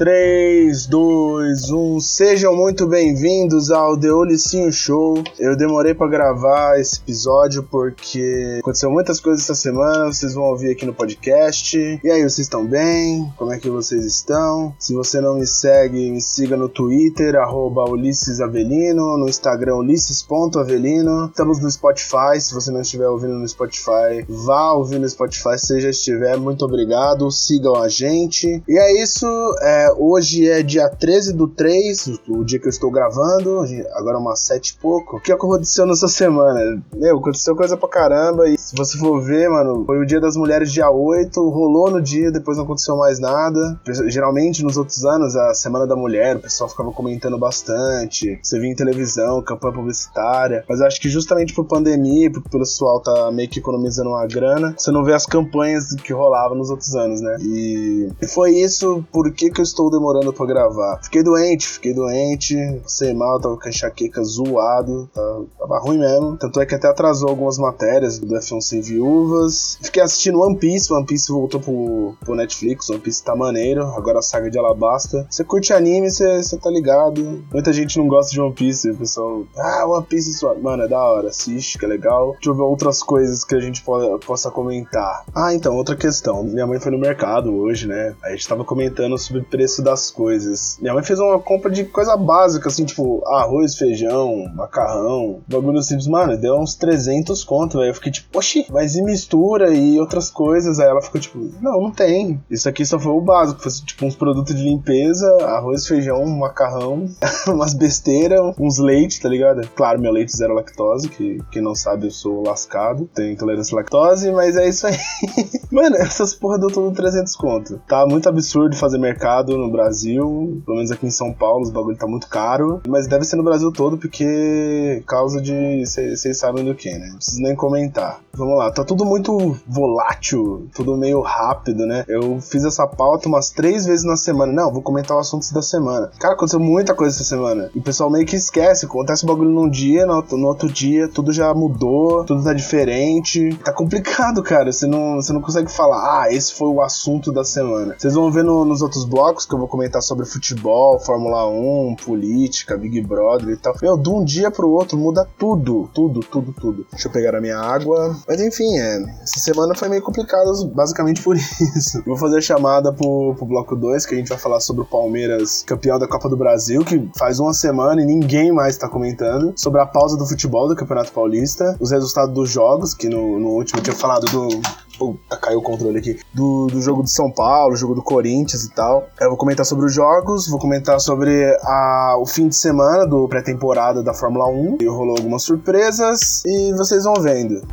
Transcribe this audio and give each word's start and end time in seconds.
3, 0.00 0.86
2, 0.86 1.70
1. 1.70 2.00
Sejam 2.00 2.56
muito 2.56 2.86
bem-vindos 2.86 3.70
ao 3.70 4.00
The 4.00 4.10
Olicinho 4.10 4.72
Show. 4.72 5.22
Eu 5.38 5.54
demorei 5.54 5.92
para 5.92 6.08
gravar 6.08 6.80
esse 6.80 7.00
episódio 7.00 7.62
porque 7.64 8.60
aconteceu 8.60 8.90
muitas 8.90 9.20
coisas 9.20 9.44
essa 9.44 9.54
semana. 9.54 10.06
Vocês 10.06 10.32
vão 10.32 10.44
ouvir 10.44 10.70
aqui 10.70 10.86
no 10.86 10.94
podcast. 10.94 11.76
E 12.02 12.10
aí, 12.10 12.22
vocês 12.22 12.38
estão 12.38 12.64
bem? 12.64 13.30
Como 13.36 13.52
é 13.52 13.58
que 13.58 13.68
vocês 13.68 14.06
estão? 14.06 14.74
Se 14.78 14.94
você 14.94 15.20
não 15.20 15.34
me 15.34 15.46
segue, 15.46 16.10
me 16.10 16.22
siga 16.22 16.56
no 16.56 16.70
Twitter, 16.70 17.36
arroba 17.36 17.84
Ulisses 17.84 18.40
Avelino, 18.40 19.18
no 19.18 19.28
Instagram 19.28 19.76
ulisses.avelino. 19.76 21.26
Estamos 21.26 21.60
no 21.60 21.70
Spotify. 21.70 22.40
Se 22.40 22.54
você 22.54 22.70
não 22.70 22.80
estiver 22.80 23.06
ouvindo 23.06 23.34
no 23.34 23.46
Spotify, 23.46 24.24
vá 24.26 24.72
ouvir 24.72 24.98
no 24.98 25.06
Spotify. 25.06 25.58
Se 25.58 25.78
já 25.78 25.90
estiver, 25.90 26.38
muito 26.38 26.64
obrigado. 26.64 27.30
Sigam 27.30 27.76
a 27.76 27.88
gente. 27.90 28.62
E 28.66 28.78
é 28.78 29.02
isso. 29.02 29.26
É, 29.60 29.89
hoje 29.96 30.48
é 30.48 30.62
dia 30.62 30.88
13 30.88 31.32
do 31.32 31.48
3, 31.48 32.20
o 32.28 32.44
dia 32.44 32.58
que 32.58 32.66
eu 32.66 32.70
estou 32.70 32.90
gravando, 32.90 33.64
agora 33.94 34.16
é 34.16 34.20
umas 34.20 34.40
7 34.40 34.70
e 34.70 34.74
pouco. 34.80 35.16
O 35.16 35.20
que 35.20 35.32
aconteceu 35.32 35.86
nessa 35.86 36.08
semana? 36.08 36.82
Meu, 36.94 37.18
aconteceu 37.18 37.56
coisa 37.56 37.76
pra 37.76 37.88
caramba 37.88 38.48
e 38.48 38.58
se 38.58 38.74
você 38.76 38.98
for 38.98 39.20
ver, 39.20 39.48
mano, 39.48 39.84
foi 39.86 39.98
o 39.98 40.06
dia 40.06 40.20
das 40.20 40.36
mulheres 40.36 40.72
dia 40.72 40.90
8, 40.90 41.48
rolou 41.48 41.90
no 41.90 42.00
dia, 42.00 42.30
depois 42.30 42.56
não 42.56 42.64
aconteceu 42.64 42.96
mais 42.96 43.18
nada. 43.18 43.80
Geralmente 44.06 44.62
nos 44.62 44.76
outros 44.76 45.04
anos, 45.04 45.36
a 45.36 45.54
Semana 45.54 45.86
da 45.86 45.96
Mulher, 45.96 46.36
o 46.36 46.40
pessoal 46.40 46.68
ficava 46.68 46.92
comentando 46.92 47.38
bastante, 47.38 48.38
você 48.42 48.58
via 48.58 48.70
em 48.70 48.74
televisão, 48.74 49.42
campanha 49.42 49.74
publicitária, 49.74 50.64
mas 50.68 50.80
acho 50.80 51.00
que 51.00 51.08
justamente 51.08 51.54
por 51.54 51.64
pandemia, 51.64 52.30
porque 52.30 52.48
o 52.48 52.60
pessoal 52.60 53.00
tá 53.00 53.30
meio 53.32 53.48
que 53.48 53.58
economizando 53.58 54.10
uma 54.10 54.26
grana, 54.26 54.74
você 54.76 54.90
não 54.90 55.04
vê 55.04 55.14
as 55.14 55.26
campanhas 55.26 55.94
que 55.94 56.12
rolavam 56.12 56.56
nos 56.56 56.70
outros 56.70 56.94
anos, 56.94 57.20
né? 57.20 57.36
E, 57.40 58.08
e 58.20 58.26
foi 58.26 58.52
isso, 58.52 59.04
por 59.12 59.30
que 59.32 59.50
que 59.50 59.60
eu 59.60 59.64
estou 59.64 59.79
demorando 59.88 60.32
para 60.32 60.46
gravar. 60.46 61.00
Fiquei 61.02 61.22
doente, 61.22 61.66
fiquei 61.66 61.94
doente, 61.94 62.56
passei 62.82 63.14
mal, 63.14 63.40
tava 63.40 63.56
com 63.56 63.68
enxaqueca 63.68 64.22
zoado, 64.22 65.08
tava, 65.14 65.46
tava 65.58 65.78
ruim 65.78 65.98
mesmo. 65.98 66.36
Tanto 66.36 66.60
é 66.60 66.66
que 66.66 66.74
até 66.74 66.88
atrasou 66.88 67.28
algumas 67.28 67.56
matérias 67.56 68.18
do 68.18 68.34
F1 68.34 68.60
Sem 68.60 68.80
Viúvas. 68.80 69.78
Fiquei 69.82 70.02
assistindo 70.02 70.40
One 70.40 70.56
Piece, 70.56 70.92
One 70.92 71.06
Piece 71.06 71.32
voltou 71.32 71.60
pro, 71.60 72.14
pro 72.20 72.34
Netflix, 72.34 72.90
One 72.90 73.00
Piece 73.00 73.22
tá 73.22 73.36
maneiro, 73.36 73.84
agora 73.96 74.18
a 74.18 74.22
saga 74.22 74.50
de 74.50 74.58
Alabasta. 74.58 75.26
Você 75.30 75.44
curte 75.44 75.72
anime, 75.72 76.10
você 76.10 76.58
tá 76.58 76.70
ligado. 76.70 77.44
Muita 77.52 77.72
gente 77.72 77.98
não 77.98 78.08
gosta 78.08 78.32
de 78.32 78.40
One 78.40 78.52
Piece, 78.52 78.90
o 78.90 78.96
pessoal, 78.96 79.44
ah, 79.56 79.86
One 79.86 80.04
Piece, 80.06 80.34
sua... 80.34 80.54
mano, 80.54 80.82
é 80.82 80.88
da 80.88 81.02
hora, 81.02 81.28
assiste, 81.28 81.78
que 81.78 81.84
é 81.84 81.88
legal. 81.88 82.32
Deixa 82.32 82.50
eu 82.50 82.54
ver 82.54 82.62
outras 82.62 83.02
coisas 83.02 83.44
que 83.44 83.54
a 83.54 83.60
gente 83.60 83.82
po 83.82 84.18
possa 84.26 84.50
comentar. 84.50 85.24
Ah, 85.34 85.54
então, 85.54 85.76
outra 85.76 85.96
questão. 85.96 86.42
Minha 86.42 86.66
mãe 86.66 86.80
foi 86.80 86.90
no 86.90 86.98
mercado 86.98 87.54
hoje, 87.54 87.86
né? 87.86 88.14
A 88.22 88.30
gente 88.30 88.48
tava 88.48 88.64
comentando 88.64 89.16
sobre 89.18 89.42
preço 89.60 89.82
das 89.82 90.10
coisas. 90.10 90.78
Minha 90.80 90.94
mãe 90.94 91.04
fez 91.04 91.20
uma 91.20 91.38
compra 91.38 91.70
de 91.70 91.84
coisa 91.84 92.16
básica, 92.16 92.70
assim, 92.70 92.86
tipo 92.86 93.22
arroz, 93.26 93.76
feijão, 93.76 94.50
macarrão, 94.54 95.42
bagulho 95.46 95.82
simples. 95.82 96.06
Mano, 96.06 96.34
deu 96.38 96.56
uns 96.56 96.74
300 96.76 97.44
conto, 97.44 97.76
velho. 97.76 97.90
Eu 97.90 97.94
fiquei 97.94 98.10
tipo, 98.10 98.38
oxi, 98.38 98.64
mas 98.70 98.94
e 98.94 99.02
mistura 99.02 99.70
e 99.70 100.00
outras 100.00 100.30
coisas? 100.30 100.80
Aí 100.80 100.88
ela 100.88 101.02
ficou 101.02 101.20
tipo, 101.20 101.38
não, 101.60 101.78
não 101.78 101.90
tem. 101.90 102.42
Isso 102.50 102.70
aqui 102.70 102.86
só 102.86 102.98
foi 102.98 103.12
o 103.12 103.20
básico. 103.20 103.60
Foi 103.60 103.70
tipo 103.84 104.06
uns 104.06 104.16
produtos 104.16 104.54
de 104.54 104.62
limpeza, 104.62 105.28
arroz, 105.44 105.86
feijão, 105.86 106.24
macarrão, 106.24 107.04
umas 107.46 107.74
besteiras, 107.74 108.40
uns 108.58 108.78
leites, 108.78 109.18
tá 109.18 109.28
ligado? 109.28 109.68
Claro, 109.76 110.00
meu 110.00 110.10
leite 110.10 110.34
zero 110.34 110.54
lactose, 110.54 111.10
que 111.10 111.38
quem 111.52 111.60
não 111.60 111.74
sabe 111.74 112.06
eu 112.06 112.10
sou 112.10 112.42
lascado, 112.46 113.10
tenho 113.14 113.32
intolerância 113.32 113.74
à 113.74 113.76
lactose, 113.76 114.32
mas 114.32 114.56
é 114.56 114.66
isso 114.66 114.86
aí. 114.86 114.96
Mano, 115.70 115.96
essas 115.96 116.34
porra 116.34 116.58
deu 116.58 116.68
tudo 116.70 116.96
300 116.96 117.36
conto. 117.36 117.78
Tá 117.86 118.06
muito 118.06 118.26
absurdo 118.26 118.74
fazer 118.74 118.96
mercado 118.96 119.49
no 119.56 119.70
Brasil, 119.70 120.62
pelo 120.64 120.76
menos 120.76 120.90
aqui 120.90 121.06
em 121.06 121.10
São 121.10 121.32
Paulo, 121.32 121.62
os 121.62 121.70
bagulho 121.70 121.96
tá 121.96 122.06
muito 122.06 122.28
caro, 122.28 122.80
mas 122.88 123.06
deve 123.06 123.24
ser 123.24 123.36
no 123.36 123.42
Brasil 123.42 123.70
todo 123.72 123.98
porque 123.98 125.02
causa 125.06 125.40
de 125.40 125.84
vocês 125.84 126.38
sabem 126.38 126.64
do 126.64 126.74
que, 126.74 126.90
né? 126.90 127.08
Não 127.08 127.16
preciso 127.16 127.42
nem 127.42 127.54
comentar. 127.54 128.20
Vamos 128.32 128.56
lá, 128.56 128.70
tá 128.70 128.84
tudo 128.84 129.04
muito 129.04 129.56
volátil, 129.66 130.68
tudo 130.74 130.96
meio 130.96 131.20
rápido, 131.20 131.84
né? 131.84 132.04
Eu 132.08 132.40
fiz 132.40 132.64
essa 132.64 132.86
pauta 132.86 133.28
umas 133.28 133.50
três 133.50 133.84
vezes 133.84 134.04
na 134.04 134.16
semana. 134.16 134.52
Não, 134.52 134.72
vou 134.72 134.82
comentar 134.82 135.16
o 135.16 135.20
assunto 135.20 135.52
da 135.52 135.62
semana. 135.62 136.10
Cara, 136.18 136.34
aconteceu 136.34 136.60
muita 136.60 136.94
coisa 136.94 137.14
essa 137.14 137.24
semana. 137.24 137.70
E 137.74 137.78
o 137.78 137.82
pessoal 137.82 138.10
meio 138.10 138.26
que 138.26 138.36
esquece. 138.36 138.86
Acontece 138.86 139.24
o 139.24 139.26
bagulho 139.26 139.50
num 139.50 139.68
dia, 139.68 140.06
no, 140.06 140.22
no 140.22 140.46
outro 140.46 140.68
dia, 140.68 141.08
tudo 141.08 141.32
já 141.32 141.52
mudou, 141.52 142.24
tudo 142.24 142.42
tá 142.42 142.52
diferente. 142.52 143.54
Tá 143.64 143.72
complicado, 143.72 144.42
cara. 144.42 144.72
Você 144.72 144.86
não, 144.86 145.16
você 145.16 145.32
não 145.32 145.40
consegue 145.40 145.70
falar, 145.70 146.22
ah, 146.22 146.32
esse 146.32 146.54
foi 146.54 146.68
o 146.68 146.80
assunto 146.80 147.32
da 147.32 147.44
semana. 147.44 147.94
Vocês 147.98 148.14
vão 148.14 148.30
ver 148.30 148.44
no, 148.44 148.64
nos 148.64 148.82
outros 148.82 149.04
blocos 149.04 149.39
que 149.48 149.54
eu 149.54 149.58
vou 149.58 149.68
comentar 149.68 150.02
sobre 150.02 150.26
futebol, 150.26 150.98
Fórmula 151.00 151.48
1, 151.48 151.96
política, 152.04 152.76
Big 152.76 153.00
Brother 153.02 153.50
e 153.50 153.56
tal. 153.56 153.74
Meu, 153.80 153.96
de 153.96 154.08
um 154.08 154.24
dia 154.24 154.50
pro 154.50 154.70
outro 154.70 154.96
muda 154.96 155.28
tudo, 155.38 155.88
tudo, 155.94 156.20
tudo, 156.20 156.52
tudo. 156.52 156.86
Deixa 156.90 157.08
eu 157.08 157.12
pegar 157.12 157.34
a 157.34 157.40
minha 157.40 157.58
água. 157.58 158.16
Mas 158.26 158.40
enfim, 158.40 158.78
é. 158.78 159.02
Essa 159.22 159.40
semana 159.40 159.74
foi 159.74 159.88
meio 159.88 160.02
complicada, 160.02 160.50
basicamente 160.74 161.22
por 161.22 161.36
isso. 161.76 162.02
Vou 162.06 162.16
fazer 162.16 162.38
a 162.38 162.40
chamada 162.40 162.92
pro, 162.92 163.34
pro 163.36 163.46
bloco 163.46 163.76
2, 163.76 164.06
que 164.06 164.14
a 164.14 164.18
gente 164.18 164.28
vai 164.28 164.38
falar 164.38 164.60
sobre 164.60 164.82
o 164.82 164.86
Palmeiras, 164.86 165.62
campeão 165.66 165.98
da 165.98 166.08
Copa 166.08 166.28
do 166.28 166.36
Brasil, 166.36 166.84
que 166.84 167.08
faz 167.18 167.38
uma 167.38 167.52
semana 167.52 168.02
e 168.02 168.06
ninguém 168.06 168.52
mais 168.52 168.76
tá 168.76 168.88
comentando. 168.88 169.52
Sobre 169.56 169.80
a 169.80 169.86
pausa 169.86 170.16
do 170.16 170.26
futebol 170.26 170.68
do 170.68 170.76
Campeonato 170.76 171.12
Paulista, 171.12 171.76
os 171.80 171.90
resultados 171.90 172.34
dos 172.34 172.50
jogos, 172.50 172.94
que 172.94 173.08
no, 173.08 173.38
no 173.38 173.48
último 173.50 173.78
eu 173.78 173.82
tinha 173.82 173.96
falado 173.96 174.24
do 174.26 174.60
Puta, 175.00 175.34
caiu 175.38 175.60
o 175.60 175.62
controle 175.62 175.98
aqui. 175.98 176.20
Do, 176.34 176.66
do 176.66 176.82
jogo 176.82 177.02
de 177.02 177.10
São 177.10 177.30
Paulo, 177.30 177.74
jogo 177.74 177.94
do 177.94 178.02
Corinthians 178.02 178.64
e 178.64 178.70
tal. 178.70 179.08
Eu 179.18 179.30
vou 179.30 179.38
comentar 179.38 179.64
sobre 179.64 179.86
os 179.86 179.94
jogos, 179.94 180.46
vou 180.46 180.58
comentar 180.58 181.00
sobre 181.00 181.56
a, 181.62 182.16
o 182.18 182.26
fim 182.26 182.48
de 182.48 182.56
semana 182.56 183.06
do 183.06 183.26
pré-temporada 183.26 184.02
da 184.02 184.12
Fórmula 184.12 184.46
1. 184.48 184.76
E 184.82 184.86
rolou 184.86 185.16
algumas 185.16 185.42
surpresas 185.42 186.44
e 186.44 186.74
vocês 186.74 187.04
vão 187.04 187.14
vendo. 187.14 187.66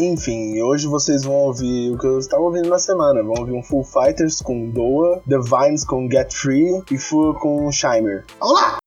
Enfim, 0.00 0.58
hoje 0.62 0.86
vocês 0.86 1.24
vão 1.24 1.34
ouvir 1.34 1.92
o 1.92 1.98
que 1.98 2.06
eu 2.06 2.18
estava 2.18 2.42
ouvindo 2.42 2.70
na 2.70 2.78
semana. 2.78 3.22
Vão 3.22 3.34
ouvir 3.38 3.52
um 3.52 3.62
Full 3.62 3.84
Fighters 3.84 4.40
com 4.40 4.70
Doa, 4.70 5.22
The 5.28 5.36
Vines 5.38 5.84
com 5.84 6.10
Get 6.10 6.32
Free 6.32 6.82
e 6.90 6.96
Fur 6.96 7.38
com 7.38 7.70
Shimer. 7.70 8.24
Olá! 8.40 8.78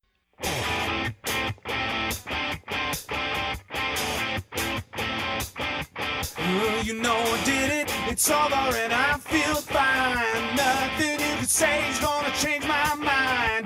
You 6.84 6.96
know 6.96 7.16
I 7.16 7.44
did 7.46 7.72
it, 7.72 7.92
it's 8.12 8.28
over 8.32 8.56
and 8.56 8.92
I 8.92 9.20
feel 9.20 9.56
fine. 9.58 10.56
Nothing 10.56 11.20
you 11.20 11.38
can 11.38 11.46
say 11.46 11.88
is 11.92 12.00
gonna 12.00 12.32
change 12.42 12.66
my 12.66 12.96
mind. 12.96 13.63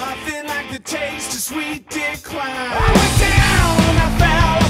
Nothing 0.00 0.46
like 0.46 0.70
the 0.72 0.78
taste 0.78 1.34
of 1.34 1.40
sweet 1.40 1.86
decline. 1.90 2.48
I 2.48 2.86
went 2.96 3.16
down, 3.20 3.76
fell, 3.84 3.98
I 3.98 4.60
fell 4.60 4.69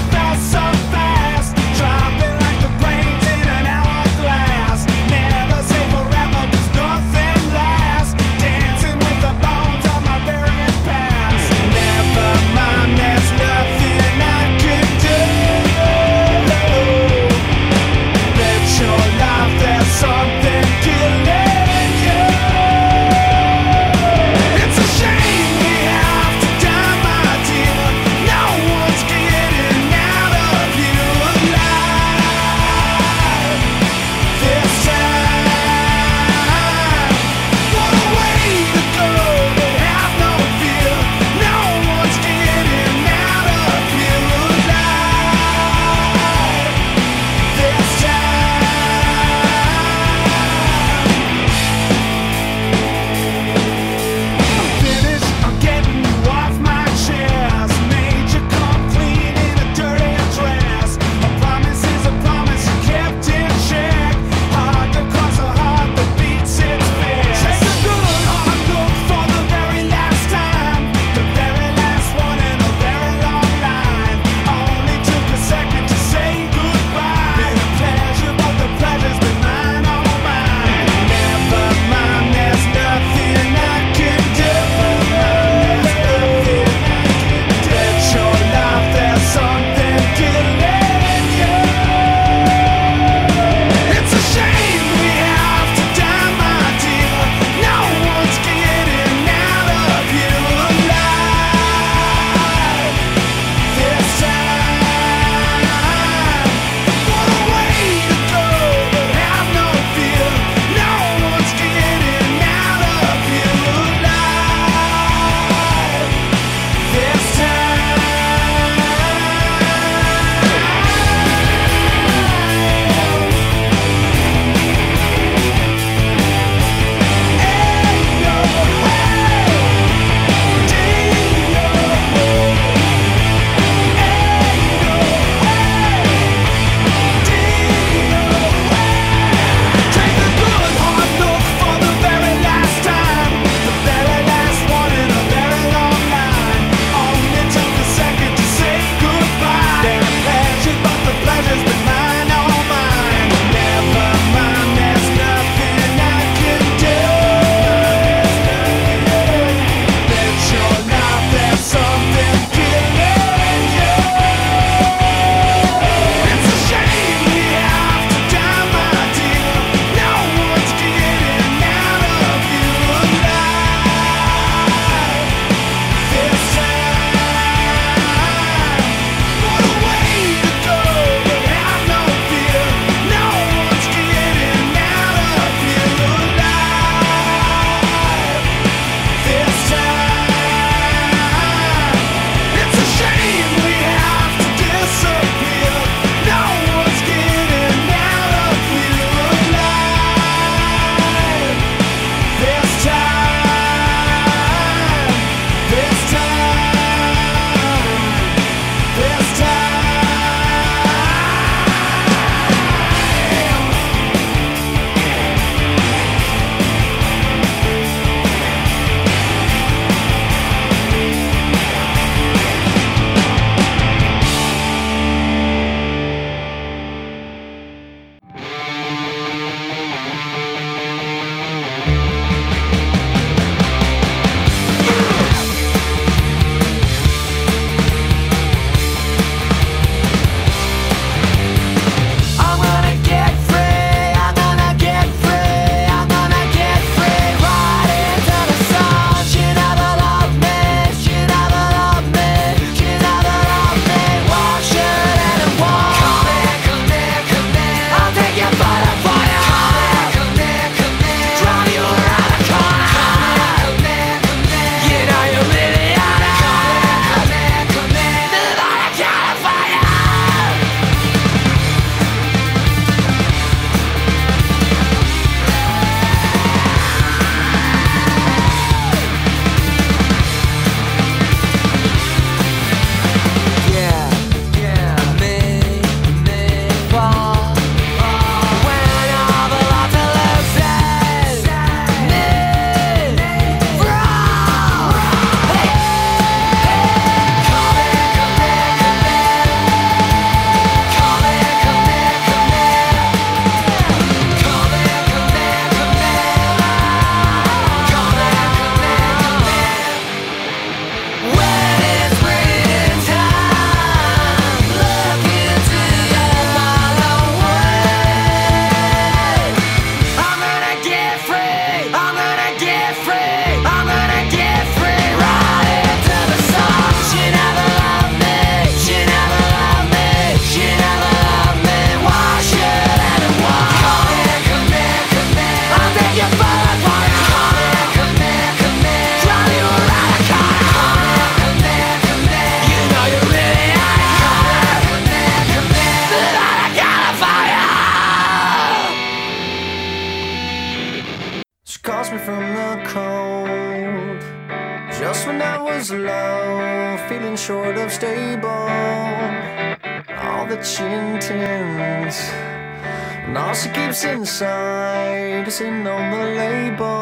in 365.71 365.87
on 365.87 366.03
the 366.11 366.25
label. 366.41 367.01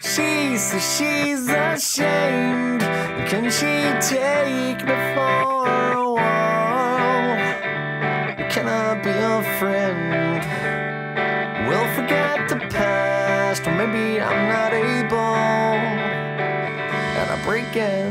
She 0.00 0.56
says 0.56 0.84
she's 0.96 1.48
ashamed. 1.48 2.82
Can 3.30 3.44
she 3.58 3.74
take 4.14 4.80
me 4.88 4.96
for 5.14 5.66
a 5.92 6.10
while? 6.18 7.36
Can 8.52 8.66
I 8.68 8.88
be 9.04 9.14
a 9.34 9.42
friend? 9.58 10.40
We'll 11.68 11.90
forget 11.94 12.48
the 12.48 12.58
past, 12.76 13.66
or 13.66 13.74
maybe 13.80 14.20
I'm 14.20 14.48
not 14.56 14.72
able. 14.72 15.36
And 17.18 17.26
I 17.34 17.36
break 17.44 17.76
at 17.76 18.09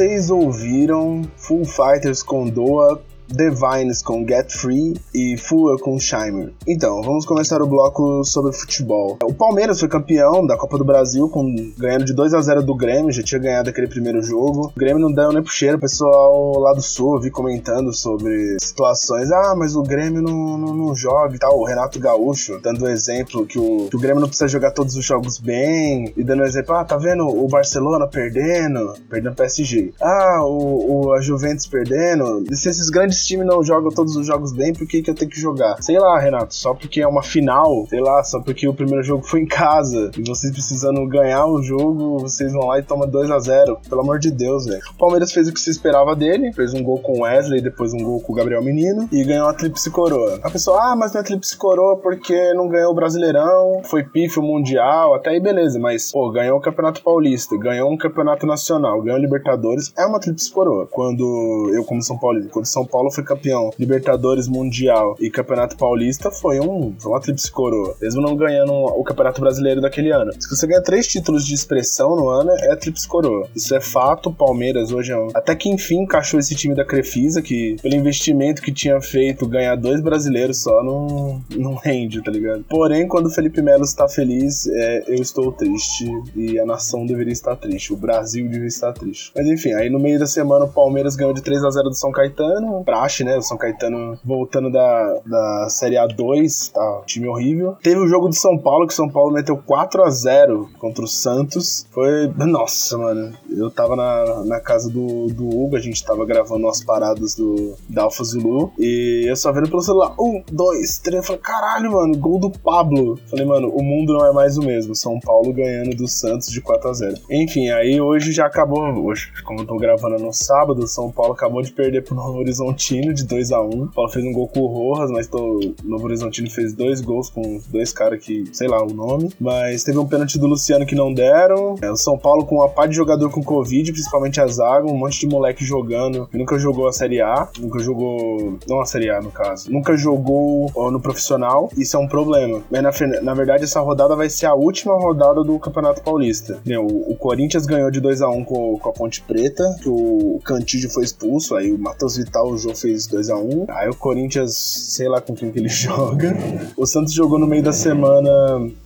vocês 0.00 0.30
ouviram 0.30 1.20
Full 1.36 1.66
Fighters 1.66 2.22
com 2.22 2.48
Doa, 2.48 3.02
Divines 3.30 4.02
com 4.02 4.26
Get 4.26 4.50
Free 4.52 4.94
e 5.14 5.36
Fuller 5.36 5.78
com 5.78 5.98
Shimer. 5.98 6.52
Então, 6.66 7.00
vamos 7.02 7.24
começar 7.24 7.62
o 7.62 7.66
bloco 7.66 8.24
sobre 8.24 8.52
futebol. 8.52 9.18
O 9.24 9.32
Palmeiras 9.32 9.78
foi 9.80 9.88
campeão 9.88 10.46
da 10.46 10.56
Copa 10.56 10.76
do 10.78 10.84
Brasil, 10.84 11.28
com, 11.28 11.54
ganhando 11.78 12.04
de 12.04 12.12
2 12.12 12.34
a 12.34 12.40
0 12.40 12.62
do 12.62 12.74
Grêmio, 12.74 13.12
já 13.12 13.22
tinha 13.22 13.40
ganhado 13.40 13.70
aquele 13.70 13.88
primeiro 13.88 14.22
jogo. 14.22 14.72
O 14.74 14.78
Grêmio 14.78 15.00
não 15.00 15.12
deu 15.12 15.32
nem 15.32 15.42
pro 15.42 15.52
cheiro, 15.52 15.76
o 15.76 15.80
pessoal 15.80 16.58
lá 16.58 16.72
do 16.72 16.82
Sul 16.82 17.14
eu 17.16 17.20
vi 17.20 17.30
comentando 17.30 17.92
sobre 17.92 18.56
situações. 18.60 19.30
Ah, 19.30 19.54
mas 19.56 19.76
o 19.76 19.82
Grêmio 19.82 20.22
não, 20.22 20.58
não, 20.58 20.74
não 20.74 20.94
joga 20.94 21.34
e 21.34 21.38
tal. 21.38 21.58
O 21.58 21.64
Renato 21.64 21.98
Gaúcho 21.98 22.58
dando 22.62 22.88
exemplo 22.88 23.46
que 23.46 23.58
o, 23.58 23.88
que 23.88 23.96
o 23.96 24.00
Grêmio 24.00 24.20
não 24.20 24.28
precisa 24.28 24.48
jogar 24.48 24.72
todos 24.72 24.96
os 24.96 25.04
jogos 25.04 25.38
bem, 25.38 26.12
e 26.16 26.24
dando 26.24 26.42
exemplo, 26.44 26.74
ah, 26.74 26.84
tá 26.84 26.96
vendo 26.96 27.26
o 27.26 27.46
Barcelona 27.48 28.06
perdendo, 28.06 28.94
perdendo 29.08 29.34
PSG. 29.34 29.92
Ah, 30.00 30.40
o, 30.44 31.06
o- 31.08 31.12
a 31.12 31.20
Juventus 31.20 31.66
perdendo. 31.66 32.44
E 32.50 32.56
se 32.56 32.68
esses 32.68 32.88
grandes 32.90 33.19
times 33.26 33.46
não 33.46 33.62
jogam 33.62 33.90
todos 33.90 34.16
os 34.16 34.26
jogos 34.26 34.52
bem, 34.52 34.72
por 34.72 34.86
que, 34.86 35.02
que 35.02 35.10
eu 35.10 35.14
tenho 35.14 35.30
que 35.30 35.40
jogar? 35.40 35.82
Sei 35.82 35.98
lá, 35.98 36.18
Renato, 36.18 36.54
só 36.54 36.74
porque 36.74 37.00
é 37.00 37.06
uma 37.06 37.22
final, 37.22 37.86
sei 37.88 38.00
lá, 38.00 38.22
só 38.22 38.40
porque 38.40 38.66
o 38.66 38.74
primeiro 38.74 39.02
jogo 39.02 39.22
foi 39.24 39.40
em 39.40 39.46
casa 39.46 40.10
e 40.16 40.22
vocês 40.22 40.52
precisando 40.52 41.06
ganhar 41.06 41.46
o 41.46 41.62
jogo, 41.62 42.18
vocês 42.18 42.52
vão 42.52 42.66
lá 42.66 42.78
e 42.78 42.82
tomam 42.82 43.08
2 43.08 43.30
a 43.30 43.38
0 43.38 43.78
Pelo 43.88 44.00
amor 44.02 44.18
de 44.18 44.30
Deus, 44.30 44.66
velho. 44.66 44.80
O 44.94 44.98
Palmeiras 44.98 45.32
fez 45.32 45.48
o 45.48 45.52
que 45.52 45.60
se 45.60 45.70
esperava 45.70 46.14
dele, 46.14 46.52
fez 46.52 46.74
um 46.74 46.82
gol 46.82 46.98
com 47.00 47.18
o 47.18 47.22
Wesley, 47.22 47.60
depois 47.60 47.92
um 47.92 48.02
gol 48.02 48.20
com 48.20 48.32
o 48.32 48.36
Gabriel 48.36 48.62
Menino 48.62 49.08
e 49.12 49.24
ganhou 49.24 49.48
a 49.48 49.54
tríplice 49.54 49.90
coroa. 49.90 50.38
A 50.42 50.50
pessoa, 50.50 50.92
ah, 50.92 50.96
mas 50.96 51.12
não 51.12 51.20
é 51.20 51.24
tríplice 51.24 51.56
coroa 51.56 51.96
porque 51.96 52.54
não 52.54 52.68
ganhou 52.68 52.92
o 52.92 52.94
Brasileirão, 52.94 53.82
foi 53.84 54.04
pífio 54.04 54.42
mundial, 54.42 55.14
até 55.14 55.30
aí 55.30 55.40
beleza, 55.40 55.78
mas, 55.78 56.10
pô, 56.10 56.30
ganhou 56.30 56.58
o 56.58 56.60
Campeonato 56.60 57.02
Paulista, 57.02 57.56
ganhou 57.56 57.90
um 57.90 57.96
Campeonato 57.96 58.46
Nacional, 58.46 59.02
ganhou 59.02 59.18
o 59.18 59.22
Libertadores, 59.22 59.92
é 59.96 60.04
uma 60.04 60.20
tríplice 60.20 60.50
coroa. 60.50 60.86
Quando 60.90 61.70
eu, 61.74 61.84
como 61.84 62.02
São 62.02 62.18
Paulo, 62.18 62.40
quando 62.50 62.66
São 62.66 62.84
Paulo 62.86 63.09
foi 63.10 63.24
campeão 63.24 63.70
Libertadores 63.78 64.48
Mundial 64.48 65.16
e 65.20 65.30
Campeonato 65.30 65.76
Paulista, 65.76 66.30
foi, 66.30 66.60
um, 66.60 66.94
foi 66.98 67.12
uma 67.12 67.20
tríplice 67.20 67.50
coroa, 67.50 67.96
mesmo 68.00 68.20
não 68.20 68.36
ganhando 68.36 68.72
o 68.72 69.04
Campeonato 69.04 69.40
Brasileiro 69.40 69.80
daquele 69.80 70.10
ano. 70.10 70.32
Se 70.38 70.48
você 70.48 70.66
ganha 70.66 70.82
três 70.82 71.06
títulos 71.06 71.44
de 71.46 71.54
expressão 71.54 72.16
no 72.16 72.28
ano, 72.28 72.50
é 72.50 72.76
tríplice 72.76 73.06
coroa. 73.06 73.48
Isso 73.54 73.74
é 73.74 73.80
fato, 73.80 74.32
Palmeiras 74.32 74.92
hoje 74.92 75.12
é 75.12 75.18
um... 75.18 75.28
Até 75.34 75.54
que 75.54 75.68
enfim 75.68 76.02
encaixou 76.02 76.38
esse 76.40 76.54
time 76.54 76.74
da 76.74 76.84
Crefisa, 76.84 77.42
que 77.42 77.76
pelo 77.82 77.94
investimento 77.94 78.62
que 78.62 78.72
tinha 78.72 79.00
feito, 79.00 79.46
ganhar 79.46 79.76
dois 79.76 80.00
brasileiros 80.00 80.62
só 80.62 80.82
não, 80.82 81.40
não 81.56 81.74
rende, 81.74 82.22
tá 82.22 82.30
ligado? 82.30 82.64
Porém, 82.68 83.06
quando 83.06 83.26
o 83.26 83.30
Felipe 83.30 83.62
Melo 83.62 83.84
está 83.84 84.08
feliz, 84.08 84.66
é, 84.66 85.04
eu 85.08 85.22
estou 85.22 85.52
triste 85.52 86.06
e 86.34 86.58
a 86.58 86.66
nação 86.66 87.06
deveria 87.06 87.32
estar 87.32 87.56
triste, 87.56 87.92
o 87.92 87.96
Brasil 87.96 88.44
deveria 88.44 88.68
estar 88.68 88.92
triste. 88.92 89.32
Mas 89.34 89.46
enfim, 89.46 89.72
aí 89.74 89.90
no 89.90 89.98
meio 89.98 90.18
da 90.18 90.26
semana 90.26 90.64
o 90.64 90.72
Palmeiras 90.72 91.16
ganhou 91.16 91.32
de 91.32 91.42
3 91.42 91.64
a 91.64 91.70
0 91.70 91.88
do 91.90 91.94
São 91.94 92.10
Caetano, 92.10 92.82
pra 92.84 92.99
praxe, 93.00 93.24
né? 93.24 93.36
O 93.36 93.42
São 93.42 93.56
Caetano 93.56 94.18
voltando 94.22 94.70
da, 94.70 95.20
da 95.24 95.68
Série 95.70 95.96
A2, 95.96 96.70
tá? 96.72 97.02
Time 97.06 97.28
horrível. 97.28 97.76
Teve 97.82 98.00
o 98.00 98.06
jogo 98.06 98.28
do 98.28 98.34
São 98.34 98.58
Paulo, 98.58 98.86
que 98.86 98.92
o 98.92 98.96
São 98.96 99.08
Paulo 99.08 99.32
meteu 99.32 99.56
4 99.56 100.02
a 100.02 100.10
0 100.10 100.68
contra 100.78 101.04
o 101.04 101.08
Santos. 101.08 101.86
Foi. 101.90 102.30
Nossa, 102.36 102.98
mano. 102.98 103.32
Eu 103.48 103.70
tava 103.70 103.96
na, 103.96 104.44
na 104.44 104.60
casa 104.60 104.90
do, 104.90 105.26
do 105.28 105.48
Hugo, 105.48 105.76
a 105.76 105.80
gente 105.80 106.04
tava 106.04 106.26
gravando 106.26 106.68
as 106.68 106.84
paradas 106.84 107.34
do, 107.34 107.74
da 107.88 108.02
Alfa 108.02 108.22
Zulu. 108.22 108.72
E 108.78 109.24
eu 109.26 109.36
só 109.36 109.50
vendo 109.52 109.70
pelo 109.70 109.82
celular. 109.82 110.14
Um, 110.20 110.42
dois, 110.52 110.98
três. 110.98 111.16
Eu 111.16 111.22
falei, 111.22 111.40
caralho, 111.40 111.92
mano, 111.92 112.16
gol 112.18 112.38
do 112.38 112.50
Pablo. 112.50 113.18
Falei, 113.30 113.46
mano, 113.46 113.68
o 113.68 113.82
mundo 113.82 114.12
não 114.12 114.26
é 114.26 114.32
mais 114.32 114.58
o 114.58 114.62
mesmo. 114.62 114.94
São 114.94 115.18
Paulo 115.20 115.52
ganhando 115.52 115.96
do 115.96 116.06
Santos 116.06 116.48
de 116.48 116.60
4 116.60 116.88
a 116.88 116.92
0 116.92 117.14
Enfim, 117.30 117.70
aí 117.70 118.00
hoje 118.00 118.32
já 118.32 118.46
acabou. 118.46 118.80
Hoje, 119.04 119.32
como 119.44 119.60
eu 119.60 119.66
tô 119.66 119.76
gravando 119.76 120.18
no 120.18 120.32
sábado, 120.32 120.86
São 120.86 121.10
Paulo 121.10 121.32
acabou 121.32 121.62
de 121.62 121.72
perder 121.72 122.02
pro 122.02 122.14
Novo 122.14 122.44
Horizontino 122.80 123.12
de 123.12 123.24
2 123.24 123.52
a 123.52 123.60
1 123.60 123.68
O 123.68 123.92
Paulo 123.92 124.10
fez 124.10 124.24
um 124.24 124.32
gol 124.32 124.48
com 124.48 124.60
o 124.60 124.66
Rojas, 124.66 125.10
mas 125.10 125.28
o 125.32 125.74
Novo 125.84 126.04
Horizontino 126.04 126.50
fez 126.50 126.72
dois 126.72 127.00
gols 127.00 127.28
com 127.28 127.60
dois 127.68 127.92
caras 127.92 128.24
que, 128.24 128.44
sei 128.52 128.68
lá 128.68 128.82
o 128.82 128.92
nome. 128.92 129.30
Mas 129.38 129.84
teve 129.84 129.98
um 129.98 130.06
pênalti 130.06 130.38
do 130.38 130.46
Luciano 130.46 130.86
que 130.86 130.94
não 130.94 131.12
deram. 131.12 131.76
É, 131.82 131.90
o 131.90 131.96
São 131.96 132.16
Paulo 132.16 132.46
com 132.46 132.56
uma 132.56 132.68
pá 132.68 132.86
de 132.86 132.96
jogador 132.96 133.30
com 133.30 133.42
Covid, 133.42 133.92
principalmente 133.92 134.40
a 134.40 134.46
zaga, 134.46 134.86
um 134.86 134.96
monte 134.96 135.20
de 135.20 135.26
moleque 135.26 135.64
jogando. 135.64 136.26
Que 136.28 136.38
nunca 136.38 136.58
jogou 136.58 136.88
a 136.88 136.92
Série 136.92 137.20
A, 137.20 137.48
nunca 137.58 137.78
jogou. 137.80 138.58
Não 138.66 138.80
a 138.80 138.86
Série 138.86 139.10
A, 139.10 139.20
no 139.20 139.30
caso. 139.30 139.70
Nunca 139.70 139.96
jogou 139.96 140.70
no 140.90 141.00
profissional. 141.00 141.70
Isso 141.76 141.96
é 141.96 142.00
um 142.00 142.08
problema. 142.08 142.62
Mas 142.70 142.82
na, 142.82 143.20
na 143.22 143.34
verdade, 143.34 143.64
essa 143.64 143.80
rodada 143.80 144.16
vai 144.16 144.30
ser 144.30 144.46
a 144.46 144.54
última 144.54 144.94
rodada 144.94 145.44
do 145.44 145.58
Campeonato 145.58 146.02
Paulista. 146.02 146.60
O, 146.66 147.12
o 147.12 147.16
Corinthians 147.16 147.66
ganhou 147.66 147.90
de 147.90 148.00
2 148.00 148.22
a 148.22 148.28
1 148.30 148.44
com, 148.44 148.78
com 148.78 148.88
a 148.88 148.92
Ponte 148.92 149.20
Preta, 149.22 149.76
que 149.82 149.88
o 149.88 150.40
Cantígio 150.44 150.90
foi 150.90 151.04
expulso, 151.04 151.54
aí 151.54 151.70
o 151.72 151.78
Matheus 151.78 152.16
Vital 152.16 152.48
o 152.48 152.58
Jô 152.70 152.74
fez 152.74 153.06
2 153.06 153.30
a 153.30 153.36
1 153.36 153.66
Aí 153.68 153.88
o 153.88 153.94
Corinthians, 153.94 154.54
sei 154.54 155.08
lá 155.08 155.20
com 155.20 155.34
quem 155.34 155.50
que 155.50 155.58
ele 155.58 155.68
joga. 155.70 156.36
O 156.76 156.86
Santos 156.86 157.12
jogou 157.12 157.38
no 157.38 157.46
meio 157.46 157.62
da 157.62 157.72
semana. 157.72 158.30